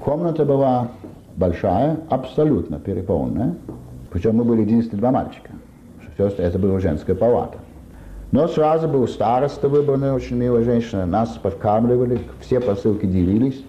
Комната 0.00 0.44
была 0.44 0.88
большая, 1.36 1.98
абсолютно 2.08 2.78
переполненная, 2.78 3.54
причем 4.10 4.36
мы 4.36 4.44
были 4.44 4.62
единственные 4.62 5.00
два 5.00 5.10
мальчика. 5.10 5.50
Все, 6.14 6.28
это 6.28 6.58
была 6.58 6.80
женская 6.80 7.14
палата. 7.14 7.58
Но 8.32 8.48
сразу 8.48 8.88
был 8.88 9.06
староста 9.06 9.68
выбранный, 9.68 10.12
очень 10.12 10.36
милая 10.36 10.64
женщина. 10.64 11.06
Нас 11.06 11.30
подкармливали, 11.42 12.18
все 12.40 12.60
посылки 12.60 13.06
делились. 13.06 13.64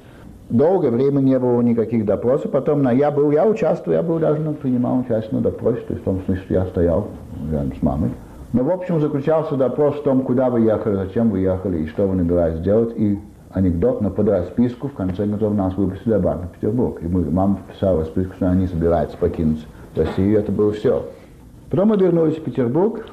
Долгое 0.49 0.91
время 0.91 1.19
не 1.19 1.37
было 1.37 1.61
никаких 1.61 2.05
допросов. 2.05 2.51
Потом 2.51 2.81
на, 2.81 2.91
я 2.91 3.11
был, 3.11 3.31
я 3.31 3.45
участвовал, 3.45 3.97
я 3.97 4.03
был 4.03 4.17
даже 4.17 4.41
ну, 4.41 4.53
принимал 4.53 4.99
участие 4.99 5.33
на 5.33 5.41
допросе, 5.41 5.81
то 5.81 5.93
есть 5.93 6.01
в 6.01 6.05
том 6.05 6.21
смысле, 6.25 6.43
что 6.43 6.53
я 6.53 6.65
стоял 6.65 7.07
рядом 7.51 7.73
с 7.75 7.81
мамой. 7.81 8.11
Но 8.53 8.63
в 8.63 8.71
общем 8.71 8.99
заключался 8.99 9.55
допрос 9.55 9.95
в 9.97 10.03
том, 10.03 10.21
куда 10.21 10.49
вы 10.49 10.61
ехали, 10.61 10.95
зачем 10.95 11.29
вы 11.29 11.39
ехали 11.39 11.83
и 11.83 11.87
что 11.87 12.07
вы 12.07 12.15
набирались 12.15 12.59
делать. 12.61 12.93
И 12.95 13.19
анекдот, 13.51 14.01
но 14.01 14.09
под 14.09 14.29
расписку 14.29 14.87
в 14.87 14.93
конце 14.93 15.27
концов 15.27 15.53
нас 15.53 15.75
выпустили 15.75 16.13
обратно 16.13 16.47
в 16.47 16.51
Петербург. 16.51 16.99
И 17.01 17.07
мы, 17.07 17.29
мама 17.29 17.59
писала 17.71 17.99
расписку, 17.99 18.33
что 18.35 18.49
они 18.49 18.67
собираются 18.67 19.17
покинуть 19.17 19.65
Россию, 19.95 20.39
это 20.39 20.51
было 20.51 20.71
все. 20.71 21.05
Потом 21.69 21.89
мы 21.89 21.97
вернулись 21.97 22.37
в 22.37 22.43
Петербург, 22.43 23.05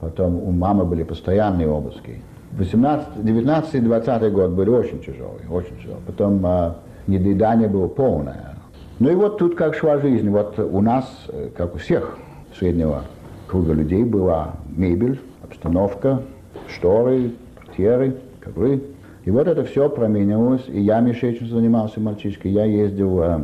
Потом 0.00 0.36
у 0.36 0.50
мамы 0.52 0.84
были 0.84 1.02
постоянные 1.02 1.68
обыски. 1.68 2.22
18, 2.52 3.24
19 3.24 3.74
и 3.74 3.80
20 3.80 4.32
год 4.32 4.50
были 4.50 4.70
очень 4.70 5.00
тяжелые, 5.00 5.48
очень 5.50 5.76
тяжелые. 5.76 6.02
Потом 6.06 6.40
а, 6.46 6.76
недоедание 7.06 7.68
было 7.68 7.88
полное. 7.88 8.56
Ну 9.00 9.10
и 9.10 9.14
вот 9.14 9.38
тут 9.38 9.54
как 9.54 9.74
шла 9.74 9.98
жизнь. 9.98 10.28
Вот 10.30 10.58
у 10.58 10.80
нас, 10.80 11.04
э, 11.28 11.50
как 11.56 11.74
у 11.74 11.78
всех 11.78 12.18
среднего 12.58 13.04
круга 13.46 13.72
людей, 13.72 14.02
была 14.02 14.54
мебель, 14.68 15.20
обстановка, 15.42 16.22
шторы, 16.68 17.32
портьеры, 17.56 18.16
ковры. 18.40 18.82
И 19.24 19.30
вот 19.30 19.46
это 19.46 19.64
все 19.64 19.88
променялось. 19.88 20.64
И 20.68 20.80
я 20.80 21.00
мишечным 21.00 21.48
занимался 21.48 22.00
мальчишкой. 22.00 22.50
Я 22.50 22.64
ездил 22.64 23.20
э, 23.22 23.40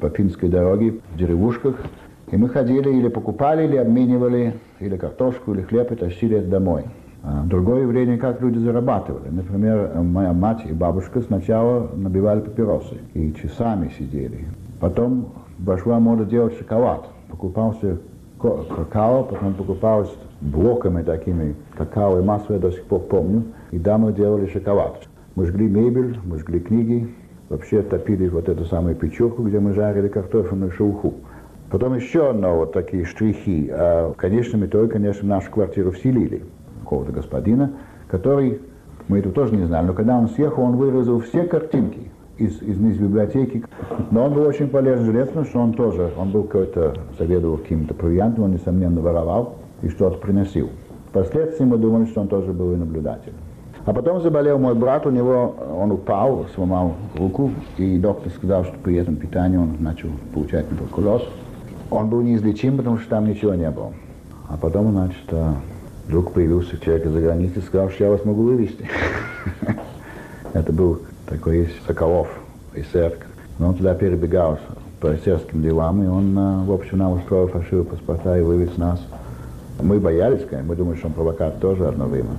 по 0.00 0.10
финской 0.10 0.48
дороге 0.48 0.96
в 1.14 1.18
деревушках. 1.18 1.76
И 2.30 2.36
мы 2.36 2.48
ходили 2.48 2.90
или 2.90 3.08
покупали, 3.08 3.64
или 3.66 3.76
обменивали 3.76 4.54
или 4.82 4.96
картошку, 4.96 5.54
или 5.54 5.62
хлеб 5.62 5.92
и 5.92 5.94
тащили 5.94 6.38
это 6.38 6.48
домой. 6.48 6.84
А 7.22 7.44
другое 7.44 7.86
время, 7.86 8.18
как 8.18 8.40
люди 8.40 8.58
зарабатывали. 8.58 9.28
Например, 9.30 9.92
моя 10.02 10.32
мать 10.32 10.62
и 10.64 10.72
бабушка 10.72 11.22
сначала 11.22 11.90
набивали 11.94 12.40
папиросы 12.40 12.98
и 13.14 13.32
часами 13.34 13.92
сидели. 13.96 14.46
Потом 14.80 15.32
пошла 15.64 16.00
мода 16.00 16.24
делать 16.24 16.58
шоколад. 16.58 17.06
Покупался 17.30 17.98
какао, 18.40 19.22
потом 19.22 19.54
покупалось 19.54 20.12
блоками 20.40 21.02
такими 21.02 21.54
какао 21.76 22.18
и 22.18 22.22
масло, 22.22 22.54
я 22.54 22.58
до 22.58 22.72
сих 22.72 22.82
пор 22.84 23.00
помню. 23.02 23.44
И 23.70 23.78
да, 23.78 23.98
мы 23.98 24.12
делали 24.12 24.46
шоколад. 24.46 24.96
Мы 25.36 25.46
жгли 25.46 25.68
мебель, 25.68 26.18
мы 26.24 26.38
жгли 26.38 26.58
книги, 26.58 27.08
вообще 27.48 27.82
топили 27.82 28.28
вот 28.28 28.48
эту 28.48 28.64
самую 28.64 28.96
печурку, 28.96 29.44
где 29.44 29.60
мы 29.60 29.72
жарили 29.72 30.08
картофельную 30.08 30.72
шелуху. 30.72 31.14
Потом 31.72 31.94
еще 31.94 32.28
одно 32.28 32.54
вот 32.54 32.74
такие 32.74 33.06
штрихи. 33.06 33.70
А, 33.72 34.12
конечно, 34.18 34.58
мы 34.58 34.68
только, 34.68 34.92
конечно, 34.92 35.26
нашу 35.26 35.50
квартиру 35.50 35.90
вселили 35.92 36.44
какого-то 36.82 37.12
господина, 37.12 37.72
который, 38.08 38.60
мы 39.08 39.20
это 39.20 39.30
тоже 39.30 39.56
не 39.56 39.64
знали, 39.64 39.86
но 39.86 39.94
когда 39.94 40.18
он 40.18 40.28
съехал, 40.28 40.64
он 40.64 40.76
выразил 40.76 41.20
все 41.20 41.44
картинки 41.44 42.10
из, 42.36 42.60
из, 42.60 42.78
из 42.78 42.98
библиотеки. 42.98 43.64
Но 44.10 44.26
он 44.26 44.34
был 44.34 44.42
очень 44.42 44.68
полезный 44.68 45.06
жилец, 45.06 45.28
потому 45.28 45.46
что 45.46 45.60
он 45.60 45.72
тоже, 45.72 46.10
он 46.18 46.30
был 46.30 46.42
какой-то, 46.42 46.94
заведовал 47.18 47.56
каким-то 47.56 47.94
провиантом, 47.94 48.44
он, 48.44 48.52
несомненно, 48.52 49.00
воровал 49.00 49.54
и 49.80 49.88
что-то 49.88 50.18
приносил. 50.18 50.68
Впоследствии 51.08 51.64
мы 51.64 51.78
думали, 51.78 52.04
что 52.04 52.20
он 52.20 52.28
тоже 52.28 52.52
был 52.52 52.74
и 52.74 52.76
наблюдателем. 52.76 53.36
А 53.86 53.94
потом 53.94 54.20
заболел 54.20 54.58
мой 54.58 54.74
брат, 54.74 55.06
у 55.06 55.10
него, 55.10 55.54
он 55.80 55.90
упал, 55.90 56.44
сломал 56.54 56.92
руку, 57.16 57.50
и 57.78 57.96
доктор 57.98 58.30
сказал, 58.30 58.64
что 58.64 58.74
при 58.84 58.96
этом 58.96 59.16
питании 59.16 59.56
он 59.56 59.76
начал 59.80 60.10
получать 60.34 60.68
туберкулез. 60.68 61.22
Он 61.92 62.08
был 62.08 62.22
неизлечим, 62.22 62.78
потому 62.78 62.96
что 62.98 63.10
там 63.10 63.26
ничего 63.26 63.54
не 63.54 63.70
было. 63.70 63.92
А 64.48 64.56
потом, 64.56 64.92
значит, 64.92 65.24
а, 65.30 65.56
вдруг 66.06 66.32
появился 66.32 66.78
человек 66.78 67.04
из-за 67.04 67.20
границы 67.20 67.58
и 67.58 67.62
сказал, 67.62 67.90
что 67.90 68.04
я 68.04 68.10
вас 68.10 68.24
могу 68.24 68.44
вывести. 68.44 68.88
Это 70.54 70.72
был 70.72 71.02
такой 71.26 71.58
есть 71.58 71.74
Соколов, 71.86 72.28
эсер. 72.74 73.18
Но 73.58 73.68
он 73.68 73.74
туда 73.74 73.94
перебегал 73.94 74.58
по 75.00 75.14
эсерским 75.14 75.62
делам, 75.62 76.02
и 76.02 76.06
он, 76.06 76.38
а, 76.38 76.64
в 76.64 76.72
общем, 76.72 76.96
нам 76.96 77.12
устроил 77.12 77.48
фальшивые 77.48 77.84
паспорта 77.84 78.38
и 78.38 78.42
вывез 78.42 78.78
нас. 78.78 78.98
Мы 79.78 80.00
боялись, 80.00 80.46
конечно, 80.48 80.70
мы 80.70 80.76
думали, 80.76 80.96
что 80.96 81.08
он 81.08 81.12
провокатор 81.12 81.60
тоже 81.60 81.86
одно 81.86 82.06
время. 82.06 82.30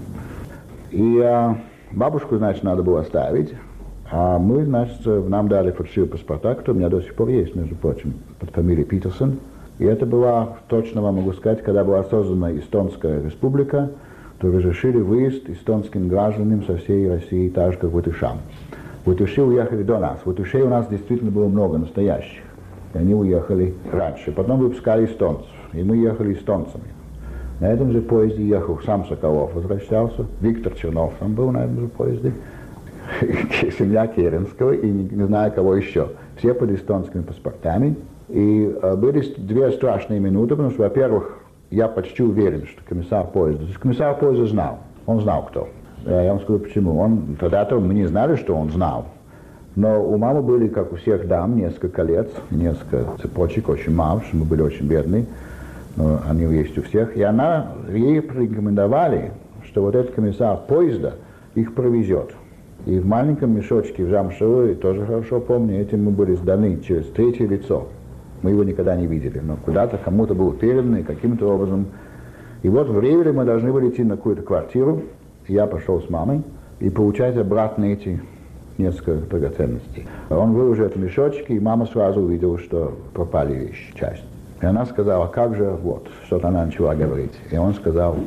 И 0.90 1.20
а, 1.20 1.58
бабушку, 1.92 2.38
значит, 2.38 2.64
надо 2.64 2.82
было 2.82 3.02
оставить. 3.02 3.54
А 4.16 4.38
мы, 4.38 4.64
значит, 4.64 5.04
нам 5.28 5.48
дали 5.48 5.72
фальшивые 5.72 6.08
паспорта, 6.08 6.54
которые 6.54 6.76
у 6.76 6.78
меня 6.78 6.90
до 6.90 7.02
сих 7.02 7.16
пор 7.16 7.30
есть, 7.30 7.56
между 7.56 7.74
прочим, 7.74 8.14
под 8.40 8.52
фамилией 8.52 8.86
Питерсон. 8.86 9.40
И 9.80 9.86
это 9.86 10.06
была, 10.06 10.58
точно 10.68 11.02
вам 11.02 11.16
могу 11.16 11.34
сказать, 11.34 11.64
когда 11.64 11.84
была 11.84 12.04
создана 12.04 12.56
Эстонская 12.56 13.24
республика, 13.24 13.90
то 14.38 14.52
разрешили 14.52 14.98
выезд 14.98 15.50
эстонским 15.50 16.10
гражданам 16.10 16.64
со 16.64 16.78
всей 16.78 17.10
России, 17.10 17.50
так 17.50 17.74
же, 17.74 17.80
как 17.80 17.90
в 17.90 17.94
Ватушам. 17.94 18.38
Ватуши 19.04 19.42
уехали 19.42 19.82
до 19.82 19.98
нас. 19.98 20.20
Ватушей 20.26 20.62
у 20.62 20.70
нас 20.70 20.88
действительно 20.90 21.32
было 21.32 21.48
много 21.48 21.80
настоящих. 21.80 22.44
И 22.94 22.98
они 23.00 23.16
уехали 23.16 23.74
раньше. 23.92 24.32
Потом 24.32 24.60
выпускали 24.60 25.08
эстонцев. 25.08 25.50
И 25.74 25.82
мы 25.82 25.98
ехали 25.98 26.36
эстонцами. 26.36 26.86
На 27.60 27.66
этом 27.66 27.92
же 27.92 28.00
поезде 28.00 28.46
ехал 28.46 28.80
сам 28.86 29.08
Соколов, 29.08 29.56
возвращался. 29.56 30.28
Виктор 30.40 30.74
Чернов 30.76 31.14
там 31.20 31.34
был 31.34 31.50
на 31.50 31.64
этом 31.64 31.80
же 31.80 31.88
поезде. 31.88 32.32
семья 33.78 34.08
Керенского 34.08 34.72
и 34.74 34.90
не, 34.90 35.04
не 35.04 35.26
знаю 35.26 35.52
кого 35.52 35.76
еще. 35.76 36.10
Все 36.38 36.54
под 36.54 36.72
эстонскими 36.72 37.22
паспортами. 37.22 37.96
И 38.30 38.76
э, 38.82 38.96
были 38.96 39.22
две 39.38 39.72
страшные 39.72 40.20
минуты, 40.20 40.56
потому 40.56 40.72
что, 40.72 40.84
во-первых, 40.84 41.40
я 41.70 41.88
почти 41.88 42.24
уверен, 42.24 42.66
что 42.68 42.82
комиссар 42.88 43.26
поезда, 43.28 43.66
комиссар 43.80 44.16
поезда 44.18 44.46
знал, 44.46 44.80
он 45.06 45.22
знал 45.22 45.46
кто. 45.50 45.68
Я 46.06 46.34
вам 46.34 46.42
скажу 46.42 46.60
почему. 46.60 47.00
Он, 47.00 47.38
тогда-то 47.40 47.80
мы 47.80 47.94
не 47.94 48.06
знали, 48.06 48.36
что 48.36 48.56
он 48.56 48.70
знал. 48.72 49.06
Но 49.76 50.04
у 50.06 50.18
мамы 50.18 50.42
были, 50.42 50.68
как 50.68 50.92
у 50.92 50.98
всех 50.98 51.28
дам, 51.28 51.56
несколько 51.56 51.90
колец, 51.90 52.30
несколько 52.52 53.06
цепочек, 53.22 53.70
очень 53.70 53.94
мало, 53.94 54.22
что 54.22 54.36
мы 54.38 54.46
были 54.46 54.62
очень 54.62 54.86
бедные. 54.86 55.26
Но 55.96 56.20
они 56.30 56.44
есть 56.44 56.78
у 56.78 56.84
всех. 56.84 57.16
И 57.16 57.24
она, 57.24 57.72
ей 57.90 58.22
порекомендовали, 58.22 59.32
что 59.66 59.82
вот 59.82 59.96
этот 59.96 60.14
комиссар 60.14 60.58
поезда 60.68 61.16
их 61.56 61.74
провезет. 61.74 62.34
И 62.86 63.00
в 63.00 63.06
маленьком 63.06 63.56
мешочке 63.56 64.04
в 64.04 64.10
Жамшевой, 64.10 64.76
тоже 64.76 65.06
хорошо 65.06 65.40
помню, 65.40 65.80
этим 65.80 66.04
мы 66.04 66.12
были 66.12 66.36
сданы 66.36 66.82
через 66.86 67.06
третье 67.08 67.48
лицо. 67.48 67.88
Мы 68.42 68.52
его 68.52 68.64
никогда 68.64 68.96
не 68.96 69.08
видели, 69.08 69.40
но 69.40 69.56
куда-то 69.56 69.98
кому-то 69.98 70.36
был 70.36 70.52
передан 70.52 70.98
и 70.98 71.04
каким-то 71.04 71.48
образом. 71.48 71.88
И 72.62 72.68
вот 72.68 72.90
в 72.90 73.00
Ревеле 73.00 73.32
мы 73.32 73.46
должны 73.46 73.72
были 73.72 73.90
идти 73.90 74.04
на 74.04 74.18
какую-то 74.18 74.42
квартиру. 74.42 75.04
Я 75.48 75.66
пошел 75.66 76.02
с 76.02 76.10
мамой 76.10 76.44
и 76.80 76.90
получать 76.90 77.38
обратно 77.38 77.86
эти 77.86 78.22
несколько 78.78 79.14
драгоценностей. 79.14 80.06
Он 80.30 80.54
выложил 80.54 80.86
это 80.86 81.00
мешочки, 81.00 81.54
и 81.54 81.60
мама 81.60 81.86
сразу 81.86 82.22
увидела, 82.22 82.60
что 82.60 82.98
пропали 83.14 83.54
вещи, 83.54 83.94
часть. 83.98 84.24
И 84.62 84.66
она 84.66 84.86
сказала, 84.86 85.28
как 85.28 85.56
же, 85.56 85.70
вот, 85.82 86.08
что-то 86.26 86.50
она 86.50 86.66
начала 86.66 86.96
говорить. 86.96 87.34
И 87.52 87.58
он 87.58 87.74
сказал, 87.74 88.18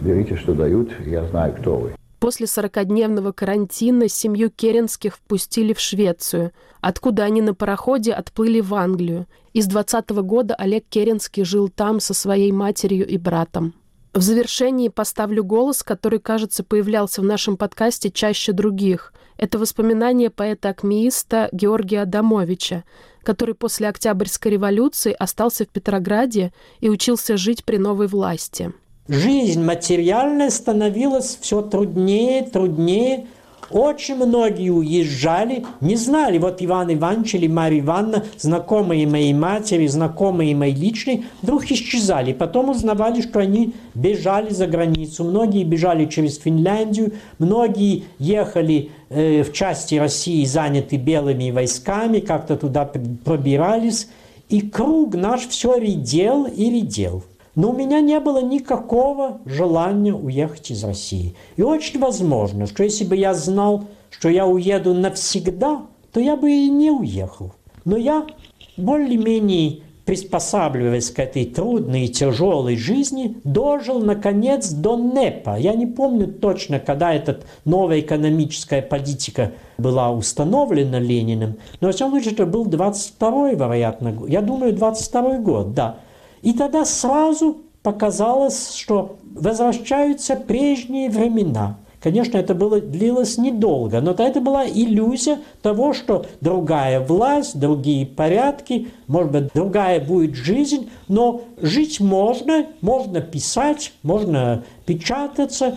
берите, 0.00 0.36
что 0.36 0.54
дают, 0.54 0.90
я 1.04 1.24
знаю, 1.24 1.54
кто 1.58 1.76
вы. 1.76 1.97
После 2.20 2.46
40-дневного 2.46 3.32
карантина 3.32 4.08
семью 4.08 4.50
Керенских 4.50 5.16
впустили 5.16 5.72
в 5.72 5.78
Швецию, 5.78 6.52
откуда 6.80 7.24
они 7.24 7.42
на 7.42 7.54
пароходе 7.54 8.12
отплыли 8.12 8.60
в 8.60 8.74
Англию. 8.74 9.26
И 9.52 9.62
с 9.62 9.66
20 9.66 10.10
года 10.10 10.54
Олег 10.56 10.84
Керенский 10.88 11.44
жил 11.44 11.68
там 11.68 12.00
со 12.00 12.14
своей 12.14 12.50
матерью 12.50 13.06
и 13.06 13.16
братом. 13.18 13.74
В 14.14 14.20
завершении 14.20 14.88
поставлю 14.88 15.44
голос, 15.44 15.84
который, 15.84 16.18
кажется, 16.18 16.64
появлялся 16.64 17.20
в 17.20 17.24
нашем 17.24 17.56
подкасте 17.56 18.10
чаще 18.10 18.52
других. 18.52 19.12
Это 19.36 19.58
воспоминание 19.58 20.30
поэта-акмеиста 20.30 21.48
Георгия 21.52 22.02
Адамовича, 22.02 22.82
который 23.22 23.54
после 23.54 23.88
Октябрьской 23.88 24.52
революции 24.52 25.14
остался 25.16 25.64
в 25.64 25.68
Петрограде 25.68 26.52
и 26.80 26.88
учился 26.88 27.36
жить 27.36 27.64
при 27.64 27.76
новой 27.76 28.08
власти. 28.08 28.72
Жизнь 29.08 29.64
материальная 29.64 30.50
становилась 30.50 31.38
все 31.40 31.62
труднее, 31.62 32.42
труднее. 32.42 33.24
Очень 33.70 34.16
многие 34.16 34.70
уезжали, 34.70 35.64
не 35.80 35.96
знали, 35.96 36.38
вот 36.38 36.62
Иван 36.62 36.92
Иванович 36.92 37.34
или 37.34 37.46
Марья 37.46 37.80
Ивановна, 37.80 38.24
знакомые 38.38 39.06
моей 39.06 39.32
матери, 39.34 39.86
знакомые 39.86 40.54
мои 40.54 40.74
личные, 40.74 41.24
вдруг 41.42 41.70
исчезали. 41.70 42.32
Потом 42.34 42.70
узнавали, 42.70 43.22
что 43.22 43.40
они 43.40 43.74
бежали 43.94 44.50
за 44.50 44.66
границу. 44.66 45.24
Многие 45.24 45.64
бежали 45.64 46.04
через 46.06 46.38
Финляндию, 46.38 47.12
многие 47.38 48.04
ехали 48.18 48.90
э, 49.10 49.42
в 49.42 49.52
части 49.52 49.94
России, 49.96 50.44
заняты 50.44 50.96
белыми 50.96 51.50
войсками, 51.50 52.20
как-то 52.20 52.56
туда 52.56 52.90
пробирались. 53.24 54.08
И 54.48 54.62
круг 54.62 55.14
наш 55.14 55.46
все 55.46 55.76
редел 55.76 56.44
и 56.44 56.70
редел. 56.70 57.22
Но 57.58 57.70
у 57.70 57.72
меня 57.72 58.00
не 58.00 58.20
было 58.20 58.40
никакого 58.40 59.40
желания 59.44 60.14
уехать 60.14 60.70
из 60.70 60.84
России. 60.84 61.34
И 61.56 61.62
очень 61.62 61.98
возможно, 61.98 62.68
что 62.68 62.84
если 62.84 63.04
бы 63.04 63.16
я 63.16 63.34
знал, 63.34 63.86
что 64.10 64.28
я 64.28 64.46
уеду 64.46 64.94
навсегда, 64.94 65.82
то 66.12 66.20
я 66.20 66.36
бы 66.36 66.52
и 66.52 66.70
не 66.70 66.92
уехал. 66.92 67.54
Но 67.84 67.96
я 67.96 68.28
более-менее 68.76 69.80
приспосабливаясь 70.04 71.10
к 71.10 71.18
этой 71.18 71.46
трудной 71.46 72.04
и 72.04 72.08
тяжелой 72.08 72.76
жизни, 72.76 73.36
дожил, 73.42 74.00
наконец, 74.00 74.70
до 74.70 74.96
НЭПа. 74.96 75.58
Я 75.58 75.74
не 75.74 75.84
помню 75.84 76.28
точно, 76.28 76.78
когда 76.78 77.12
эта 77.12 77.40
новая 77.64 78.00
экономическая 78.00 78.82
политика 78.82 79.52
была 79.76 80.10
установлена 80.12 81.00
Лениным, 81.00 81.56
но, 81.80 81.88
во 81.88 81.92
всяком 81.92 82.12
случае, 82.12 82.34
это 82.34 82.46
был 82.46 82.64
22-й, 82.66 83.56
вероятно, 83.56 84.16
я 84.28 84.42
думаю, 84.42 84.72
22-й 84.72 85.40
год, 85.40 85.74
да. 85.74 85.96
И 86.42 86.52
тогда 86.52 86.84
сразу 86.84 87.58
показалось, 87.82 88.74
что 88.74 89.16
возвращаются 89.34 90.36
прежние 90.36 91.10
времена. 91.10 91.78
Конечно, 92.00 92.38
это 92.38 92.54
было, 92.54 92.80
длилось 92.80 93.38
недолго, 93.38 94.00
но 94.00 94.12
это 94.12 94.40
была 94.40 94.66
иллюзия 94.66 95.40
того, 95.62 95.92
что 95.92 96.26
другая 96.40 97.00
власть, 97.00 97.58
другие 97.58 98.06
порядки, 98.06 98.88
может 99.08 99.32
быть, 99.32 99.52
другая 99.52 100.00
будет 100.00 100.36
жизнь, 100.36 100.90
но 101.08 101.42
жить 101.60 101.98
можно, 101.98 102.66
можно 102.82 103.20
писать, 103.20 103.92
можно 104.02 104.62
печататься. 104.86 105.76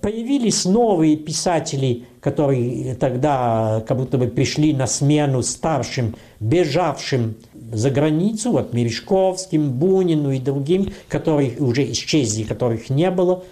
Появились 0.00 0.64
новые 0.64 1.16
писатели, 1.16 2.06
которые 2.20 2.94
тогда 2.94 3.84
как 3.86 3.98
будто 3.98 4.16
бы 4.16 4.28
пришли 4.28 4.72
на 4.72 4.86
смену 4.86 5.42
старшим, 5.42 6.14
бежавшим 6.40 7.34
за 7.72 7.90
границу, 7.90 8.52
вот 8.52 8.72
Мережковским, 8.72 9.70
Бунину 9.70 10.30
и 10.30 10.38
другим, 10.38 10.92
которые 11.08 11.58
уже 11.58 11.90
исчезли, 11.90 12.44
которых 12.44 12.90
не 12.90 13.10
было. 13.10 13.44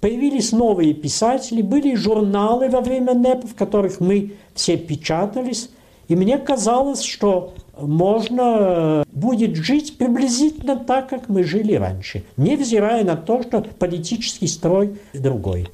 Появились 0.00 0.52
новые 0.52 0.94
писатели, 0.94 1.62
были 1.62 1.94
журналы 1.94 2.68
во 2.68 2.80
время 2.80 3.14
НЭП, 3.14 3.44
в 3.44 3.54
которых 3.54 4.00
мы 4.00 4.32
все 4.54 4.76
печатались. 4.76 5.70
И 6.08 6.16
мне 6.16 6.38
казалось, 6.38 7.02
что 7.02 7.54
можно 7.78 9.04
будет 9.12 9.56
жить 9.56 9.96
приблизительно 9.96 10.76
так, 10.76 11.08
как 11.08 11.28
мы 11.28 11.44
жили 11.44 11.74
раньше, 11.74 12.24
невзирая 12.36 13.04
на 13.04 13.16
то, 13.16 13.42
что 13.42 13.64
политический 13.78 14.48
строй 14.48 14.98
другой. 15.14 15.68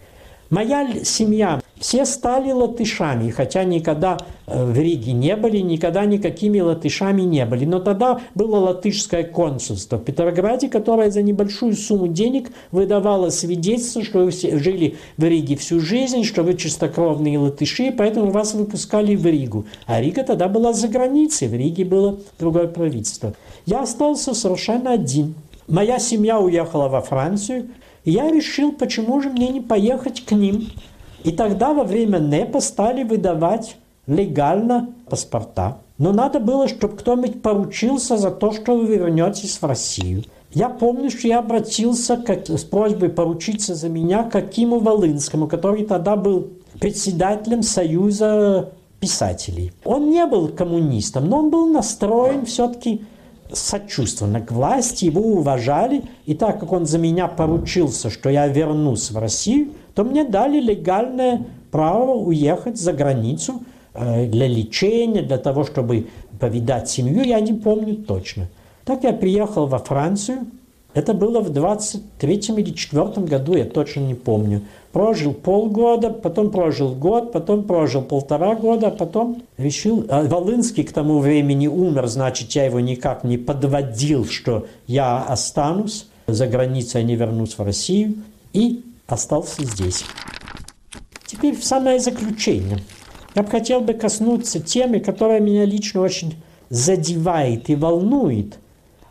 Моя 0.50 1.04
семья, 1.04 1.60
все 1.78 2.06
стали 2.06 2.52
латышами, 2.52 3.30
хотя 3.30 3.64
никогда 3.64 4.16
э, 4.46 4.64
в 4.64 4.78
Риге 4.78 5.12
не 5.12 5.36
были, 5.36 5.58
никогда 5.58 6.04
никакими 6.06 6.60
латышами 6.60 7.22
не 7.22 7.44
были. 7.44 7.64
Но 7.64 7.80
тогда 7.80 8.20
было 8.34 8.56
латышское 8.56 9.24
консульство 9.24 9.96
в 9.96 10.04
Петрограде, 10.04 10.68
которое 10.68 11.10
за 11.10 11.22
небольшую 11.22 11.74
сумму 11.74 12.08
денег 12.08 12.50
выдавало 12.70 13.30
свидетельство, 13.30 14.02
что 14.04 14.20
вы 14.20 14.30
жили 14.30 14.96
в 15.16 15.24
Риге 15.24 15.56
всю 15.56 15.80
жизнь, 15.80 16.24
что 16.24 16.42
вы 16.44 16.54
чистокровные 16.54 17.38
латыши, 17.38 17.92
поэтому 17.96 18.30
вас 18.30 18.54
выпускали 18.54 19.14
в 19.14 19.26
Ригу. 19.26 19.66
А 19.86 20.00
Рига 20.00 20.22
тогда 20.22 20.48
была 20.48 20.72
за 20.72 20.88
границей, 20.88 21.48
в 21.48 21.54
Риге 21.54 21.84
было 21.84 22.18
другое 22.38 22.68
правительство. 22.68 23.34
Я 23.66 23.82
остался 23.82 24.32
совершенно 24.32 24.92
один. 24.92 25.34
Моя 25.68 25.98
семья 25.98 26.38
уехала 26.38 26.88
во 26.88 27.00
Францию, 27.00 27.66
я 28.10 28.30
решил, 28.30 28.72
почему 28.72 29.20
же 29.20 29.30
мне 29.30 29.48
не 29.48 29.60
поехать 29.60 30.24
к 30.24 30.32
ним. 30.32 30.68
И 31.24 31.32
тогда 31.32 31.74
во 31.74 31.84
время 31.84 32.20
НЭПа 32.20 32.60
стали 32.60 33.02
выдавать 33.02 33.76
легально 34.06 34.90
паспорта. 35.10 35.78
Но 35.98 36.12
надо 36.12 36.40
было, 36.40 36.68
чтобы 36.68 36.96
кто-нибудь 36.96 37.42
поручился 37.42 38.16
за 38.16 38.30
то, 38.30 38.52
что 38.52 38.76
вы 38.76 38.86
вернетесь 38.86 39.58
в 39.60 39.64
Россию. 39.64 40.24
Я 40.52 40.68
помню, 40.68 41.10
что 41.10 41.26
я 41.26 41.40
обратился 41.40 42.16
как, 42.16 42.48
с 42.48 42.64
просьбой 42.64 43.08
поручиться 43.08 43.74
за 43.74 43.88
меня 43.88 44.22
к 44.22 44.34
Акиму 44.36 44.78
Волынскому, 44.78 45.48
который 45.48 45.84
тогда 45.84 46.16
был 46.16 46.48
председателем 46.80 47.62
Союза 47.62 48.70
писателей. 49.00 49.72
Он 49.84 50.10
не 50.10 50.24
был 50.26 50.48
коммунистом, 50.48 51.28
но 51.28 51.38
он 51.38 51.50
был 51.50 51.66
настроен 51.66 52.46
все-таки 52.46 53.02
сочувственно 53.52 54.40
к 54.40 54.52
власти, 54.52 55.04
его 55.04 55.20
уважали, 55.20 56.04
и 56.24 56.34
так 56.34 56.60
как 56.60 56.72
он 56.72 56.86
за 56.86 56.98
меня 56.98 57.28
поручился, 57.28 58.10
что 58.10 58.30
я 58.30 58.46
вернусь 58.48 59.10
в 59.10 59.18
Россию, 59.18 59.72
то 59.94 60.04
мне 60.04 60.24
дали 60.24 60.60
легальное 60.60 61.46
право 61.70 62.12
уехать 62.12 62.78
за 62.78 62.92
границу 62.92 63.62
э, 63.94 64.26
для 64.26 64.46
лечения, 64.46 65.22
для 65.22 65.38
того, 65.38 65.64
чтобы 65.64 66.08
повидать 66.38 66.88
семью, 66.88 67.22
я 67.22 67.40
не 67.40 67.54
помню 67.54 67.96
точно. 67.96 68.48
Так 68.84 69.04
я 69.04 69.12
приехал 69.12 69.66
во 69.66 69.78
Францию, 69.78 70.46
это 70.96 71.12
было 71.12 71.40
в 71.40 71.50
23 71.50 72.34
или 72.56 72.74
24 72.90 73.26
году, 73.26 73.54
я 73.54 73.66
точно 73.66 74.00
не 74.00 74.14
помню. 74.14 74.62
Прожил 74.92 75.34
полгода, 75.34 76.08
потом 76.08 76.50
прожил 76.50 76.94
год, 76.94 77.32
потом 77.32 77.64
прожил 77.64 78.00
полтора 78.00 78.54
года, 78.54 78.86
а 78.86 78.90
потом 78.90 79.42
решил... 79.58 80.06
А 80.08 80.22
Волынский 80.22 80.84
к 80.84 80.92
тому 80.92 81.18
времени 81.18 81.66
умер, 81.66 82.06
значит, 82.06 82.50
я 82.52 82.64
его 82.64 82.80
никак 82.80 83.24
не 83.24 83.36
подводил, 83.36 84.24
что 84.24 84.68
я 84.86 85.22
останусь 85.22 86.06
за 86.26 86.46
границей, 86.46 87.04
не 87.04 87.14
вернусь 87.14 87.58
в 87.58 87.62
Россию. 87.62 88.14
И 88.54 88.82
остался 89.06 89.64
здесь. 89.66 90.02
Теперь 91.26 91.54
в 91.56 91.62
самое 91.62 92.00
заключение. 92.00 92.78
Я 93.34 93.42
бы 93.42 93.50
хотел 93.50 93.82
бы 93.82 93.92
коснуться 93.92 94.60
темы, 94.60 95.00
которая 95.00 95.40
меня 95.40 95.66
лично 95.66 96.00
очень 96.00 96.36
задевает 96.70 97.68
и 97.68 97.74
волнует– 97.74 98.58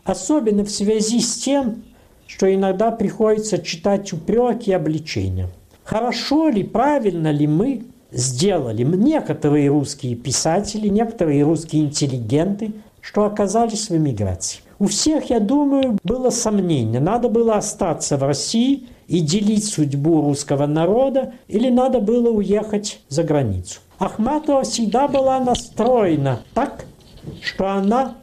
особенно 0.06 0.64
в 0.64 0.70
связи 0.70 1.20
с 1.20 1.36
тем, 1.36 1.82
что 2.26 2.52
иногда 2.52 2.90
приходится 2.90 3.58
читать 3.58 4.12
упреки 4.12 4.70
и 4.70 4.74
обличения. 4.74 5.48
Хорошо 5.84 6.48
ли, 6.48 6.64
правильно 6.64 7.30
ли 7.30 7.46
мы 7.46 7.84
сделали, 8.10 8.82
некоторые 8.82 9.68
русские 9.68 10.16
писатели, 10.16 10.88
некоторые 10.88 11.44
русские 11.44 11.84
интеллигенты, 11.84 12.72
что 13.00 13.24
оказались 13.24 13.90
в 13.90 13.96
эмиграции. 13.96 14.60
У 14.78 14.86
всех, 14.86 15.30
я 15.30 15.40
думаю, 15.40 15.98
было 16.02 16.30
сомнение, 16.30 17.00
надо 17.00 17.28
было 17.28 17.56
остаться 17.56 18.16
в 18.16 18.22
России 18.22 18.88
и 19.06 19.20
делить 19.20 19.64
судьбу 19.64 20.22
русского 20.22 20.66
народа, 20.66 21.34
или 21.48 21.70
надо 21.70 22.00
было 22.00 22.30
уехать 22.30 23.00
за 23.08 23.22
границу. 23.22 23.80
Ахматова 23.98 24.62
всегда 24.62 25.08
была 25.08 25.40
настроена 25.40 26.40
так, 26.52 26.84
что 27.42 27.68
она 27.68 28.16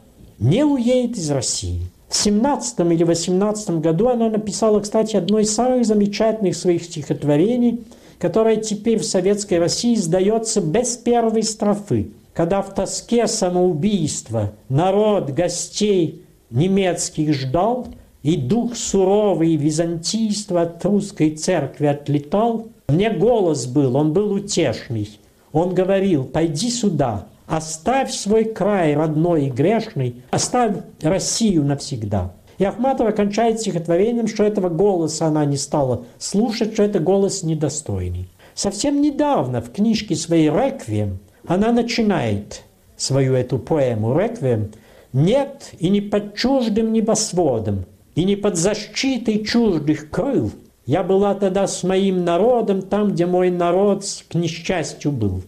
не 0.44 0.62
уедет 0.62 1.16
из 1.16 1.30
России. 1.30 1.80
В 2.08 2.16
17 2.16 2.80
или 2.80 3.02
18 3.02 3.80
году 3.80 4.08
она 4.08 4.28
написала, 4.28 4.80
кстати, 4.80 5.16
одно 5.16 5.38
из 5.40 5.52
самых 5.52 5.86
замечательных 5.86 6.54
своих 6.54 6.84
стихотворений, 6.84 7.80
которое 8.18 8.56
теперь 8.56 8.98
в 8.98 9.04
советской 9.04 9.58
России 9.58 9.94
издается 9.94 10.60
без 10.60 10.96
первой 10.96 11.42
строфы. 11.42 12.10
Когда 12.34 12.62
в 12.62 12.74
тоске 12.74 13.26
самоубийства 13.26 14.52
народ 14.68 15.30
гостей 15.30 16.22
немецких 16.50 17.32
ждал, 17.32 17.88
и 18.22 18.36
дух 18.36 18.76
суровый 18.76 19.56
византийства 19.56 20.62
от 20.62 20.84
русской 20.84 21.30
церкви 21.30 21.86
отлетал, 21.86 22.68
мне 22.88 23.10
голос 23.10 23.66
был, 23.66 23.96
он 23.96 24.12
был 24.12 24.32
утешный. 24.32 25.08
Он 25.52 25.74
говорил, 25.74 26.24
пойди 26.24 26.70
сюда, 26.70 27.26
Оставь 27.46 28.10
свой 28.10 28.44
край 28.44 28.94
родной 28.94 29.46
и 29.46 29.50
грешный, 29.50 30.22
оставь 30.30 30.76
Россию 31.02 31.64
навсегда. 31.64 32.32
И 32.58 32.64
Ахматова 32.64 33.10
кончает 33.10 33.60
стихотворением, 33.60 34.28
что 34.28 34.44
этого 34.44 34.68
голоса 34.68 35.26
она 35.26 35.44
не 35.44 35.56
стала 35.56 36.04
слушать, 36.18 36.72
что 36.74 36.84
это 36.84 37.00
голос 37.00 37.42
недостойный. 37.42 38.28
Совсем 38.54 39.02
недавно 39.02 39.60
в 39.60 39.72
книжке 39.72 40.14
своей 40.14 40.48
«Реквием» 40.48 41.18
она 41.46 41.72
начинает 41.72 42.62
свою 42.96 43.34
эту 43.34 43.58
поэму 43.58 44.18
«Реквием» 44.18 44.70
«Нет 45.12 45.72
и 45.78 45.90
не 45.90 46.00
под 46.00 46.34
чуждым 46.34 46.92
небосводом, 46.92 47.84
и 48.16 48.24
не 48.24 48.34
под 48.34 48.56
защитой 48.56 49.44
чуждых 49.44 50.10
крыл. 50.10 50.50
Я 50.86 51.04
была 51.04 51.34
тогда 51.34 51.68
с 51.68 51.84
моим 51.84 52.24
народом 52.24 52.82
там, 52.82 53.12
где 53.12 53.26
мой 53.26 53.50
народ 53.50 54.04
к 54.28 54.34
несчастью 54.34 55.12
был». 55.12 55.42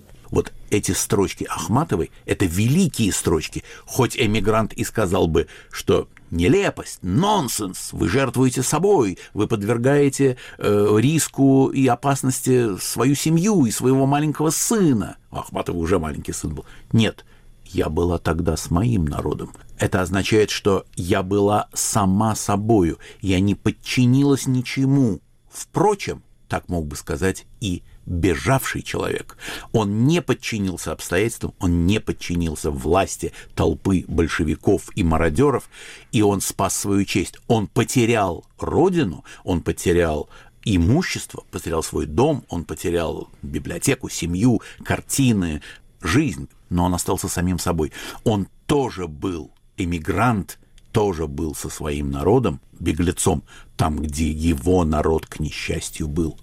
Эти 0.70 0.92
строчки 0.92 1.44
Ахматовой– 1.44 2.11
это 2.26 2.44
великие 2.44 3.12
строчки. 3.12 3.62
Хоть 3.85 4.16
эмигрант 4.16 4.72
и 4.72 4.85
сказал 4.85 5.29
бы, 5.29 5.46
что 5.70 6.09
нелепость, 6.31 6.98
нонсенс, 7.02 7.92
вы 7.92 8.09
жертвуете 8.09 8.62
собой, 8.62 9.18
вы 9.33 9.46
подвергаете 9.46 10.37
э, 10.59 10.96
риску 10.98 11.68
и 11.68 11.87
опасности 11.87 12.76
свою 12.79 13.14
семью 13.14 13.64
и 13.64 13.70
своего 13.70 14.07
маленького 14.07 14.50
сына. 14.50 15.16
У 15.31 15.37
Ахматова 15.37 15.76
уже 15.76 15.98
маленький 15.98 16.33
сын 16.33 16.55
был. 16.55 16.64
Нет, 16.92 17.24
я 17.66 17.88
была 17.88 18.18
тогда 18.18 18.57
с 18.57 18.70
моим 18.70 19.05
народом. 19.05 19.52
Это 19.79 20.00
означает, 20.00 20.50
что 20.50 20.85
я 20.96 21.22
была 21.22 21.68
сама 21.74 22.35
собою, 22.35 22.98
я 23.20 23.40
не 23.40 23.55
подчинилась 23.55 24.46
ничему. 24.46 25.20
Впрочем, 25.50 26.22
так 26.48 26.68
мог 26.68 26.87
бы 26.87 26.96
сказать 26.96 27.46
и 27.61 27.83
бежавший 28.06 28.82
человек. 28.82 29.36
Он 29.72 30.06
не 30.06 30.22
подчинился 30.22 30.92
обстоятельствам, 30.92 31.54
он 31.58 31.86
не 31.86 32.00
подчинился 32.00 32.70
власти 32.70 33.32
толпы 33.54 34.04
большевиков 34.08 34.90
и 34.94 35.02
мародеров, 35.02 35.68
и 36.12 36.22
он 36.22 36.40
спас 36.40 36.76
свою 36.76 37.04
честь. 37.04 37.38
Он 37.48 37.66
потерял 37.66 38.44
родину, 38.58 39.24
он 39.44 39.60
потерял 39.60 40.28
имущество, 40.64 41.44
потерял 41.50 41.82
свой 41.82 42.06
дом, 42.06 42.44
он 42.48 42.64
потерял 42.64 43.28
библиотеку, 43.42 44.08
семью, 44.08 44.62
картины, 44.84 45.62
жизнь, 46.00 46.48
но 46.70 46.84
он 46.84 46.94
остался 46.94 47.28
самим 47.28 47.58
собой. 47.58 47.92
Он 48.24 48.48
тоже 48.66 49.06
был 49.06 49.50
эмигрант, 49.76 50.58
тоже 50.92 51.26
был 51.26 51.54
со 51.54 51.68
своим 51.68 52.10
народом, 52.10 52.60
беглецом, 52.78 53.42
там, 53.76 53.98
где 53.98 54.30
его 54.30 54.84
народ, 54.84 55.26
к 55.26 55.40
несчастью, 55.40 56.08
был. 56.08 56.38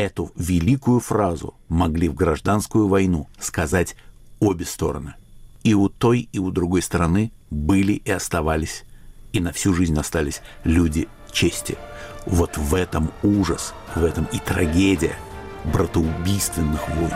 Эту 0.00 0.32
великую 0.34 0.98
фразу 0.98 1.52
могли 1.68 2.08
в 2.08 2.14
гражданскую 2.14 2.88
войну 2.88 3.28
сказать 3.38 3.96
обе 4.38 4.64
стороны. 4.64 5.12
И 5.62 5.74
у 5.74 5.90
той, 5.90 6.26
и 6.32 6.38
у 6.38 6.50
другой 6.50 6.80
стороны 6.80 7.32
были 7.50 7.92
и 7.92 8.10
оставались, 8.10 8.84
и 9.34 9.40
на 9.40 9.52
всю 9.52 9.74
жизнь 9.74 9.98
остались 9.98 10.40
люди 10.64 11.06
чести. 11.32 11.76
Вот 12.24 12.56
в 12.56 12.74
этом 12.74 13.10
ужас, 13.22 13.74
в 13.94 14.02
этом 14.02 14.24
и 14.32 14.38
трагедия 14.38 15.16
братоубийственных 15.64 16.88
войн. 16.90 17.12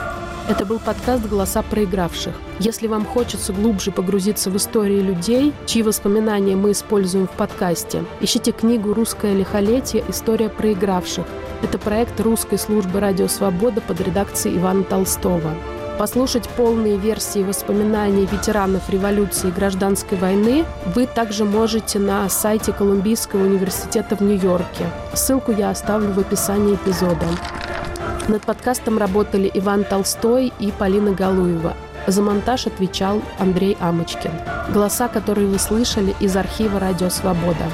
Это 0.47 0.67
был 0.67 0.79
подкаст 0.79 1.27
«Голоса 1.27 1.63
проигравших». 1.63 2.35
Если 2.59 2.87
вам 2.87 3.07
хочется 3.07 3.55
глубже 3.55 3.91
погрузиться 3.91 4.51
в 4.51 4.57
истории 4.57 5.01
людей, 5.01 5.55
чьи 5.65 5.83
воспоминания 5.83 6.55
мы 6.55 6.73
используем 6.73 7.27
в 7.27 7.31
подкасте, 7.31 8.05
ищите 8.21 8.53
книгу 8.53 8.93
«Русское 8.93 9.33
лихолетие. 9.35 10.05
История 10.09 10.51
проигравших». 10.51 11.25
Это 11.63 11.79
проект 11.79 12.21
русской 12.21 12.59
службы 12.59 13.01
«Радио 13.01 13.27
Свобода» 13.27 13.81
под 13.81 14.03
редакцией 14.03 14.59
Ивана 14.59 14.85
Толстого. 14.85 15.55
Послушать 15.99 16.49
полные 16.51 16.99
версии 16.99 17.43
воспоминаний 17.43 18.27
ветеранов 18.27 18.91
революции 18.91 19.49
и 19.49 19.53
гражданской 19.53 20.19
войны 20.19 20.65
вы 20.95 21.07
также 21.07 21.45
можете 21.45 22.01
на 22.01 22.29
сайте 22.29 22.73
Колумбийского 22.73 23.45
университета 23.45 24.17
в 24.17 24.21
Нью-Йорке. 24.21 24.91
Ссылку 25.15 25.53
я 25.53 25.71
оставлю 25.71 26.13
в 26.13 26.19
описании 26.19 26.75
эпизода. 26.75 27.27
Над 28.27 28.43
подкастом 28.43 28.97
работали 28.97 29.51
Иван 29.53 29.85
Толстой 29.85 30.51
и 30.59 30.71
Полина 30.71 31.13
Галуева. 31.13 31.75
За 32.07 32.23
монтаж 32.23 32.67
отвечал 32.67 33.21
Андрей 33.39 33.77
Амочкин. 33.81 34.31
Голоса, 34.73 35.09
которые 35.09 35.47
вы 35.47 35.59
слышали 35.59 36.15
из 36.21 36.35
архива 36.35 36.81
«Радио 36.81 37.11
Свобода». 37.11 37.65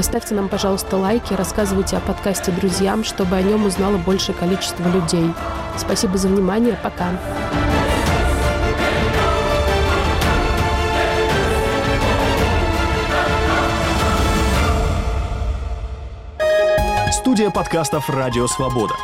Ставьте 0.00 0.36
нам, 0.36 0.48
пожалуйста, 0.48 0.96
лайки, 0.96 1.32
рассказывайте 1.34 1.96
о 1.96 2.00
подкасте 2.00 2.52
друзьям, 2.52 3.02
чтобы 3.02 3.34
о 3.34 3.42
нем 3.42 3.66
узнало 3.66 3.96
большее 3.96 4.36
количество 4.36 4.88
людей. 4.88 5.32
Спасибо 5.76 6.16
за 6.16 6.28
внимание. 6.28 6.78
Пока. 6.80 7.08
Студия 17.10 17.50
подкастов 17.50 18.08
«Радио 18.08 18.46
Свобода». 18.46 18.94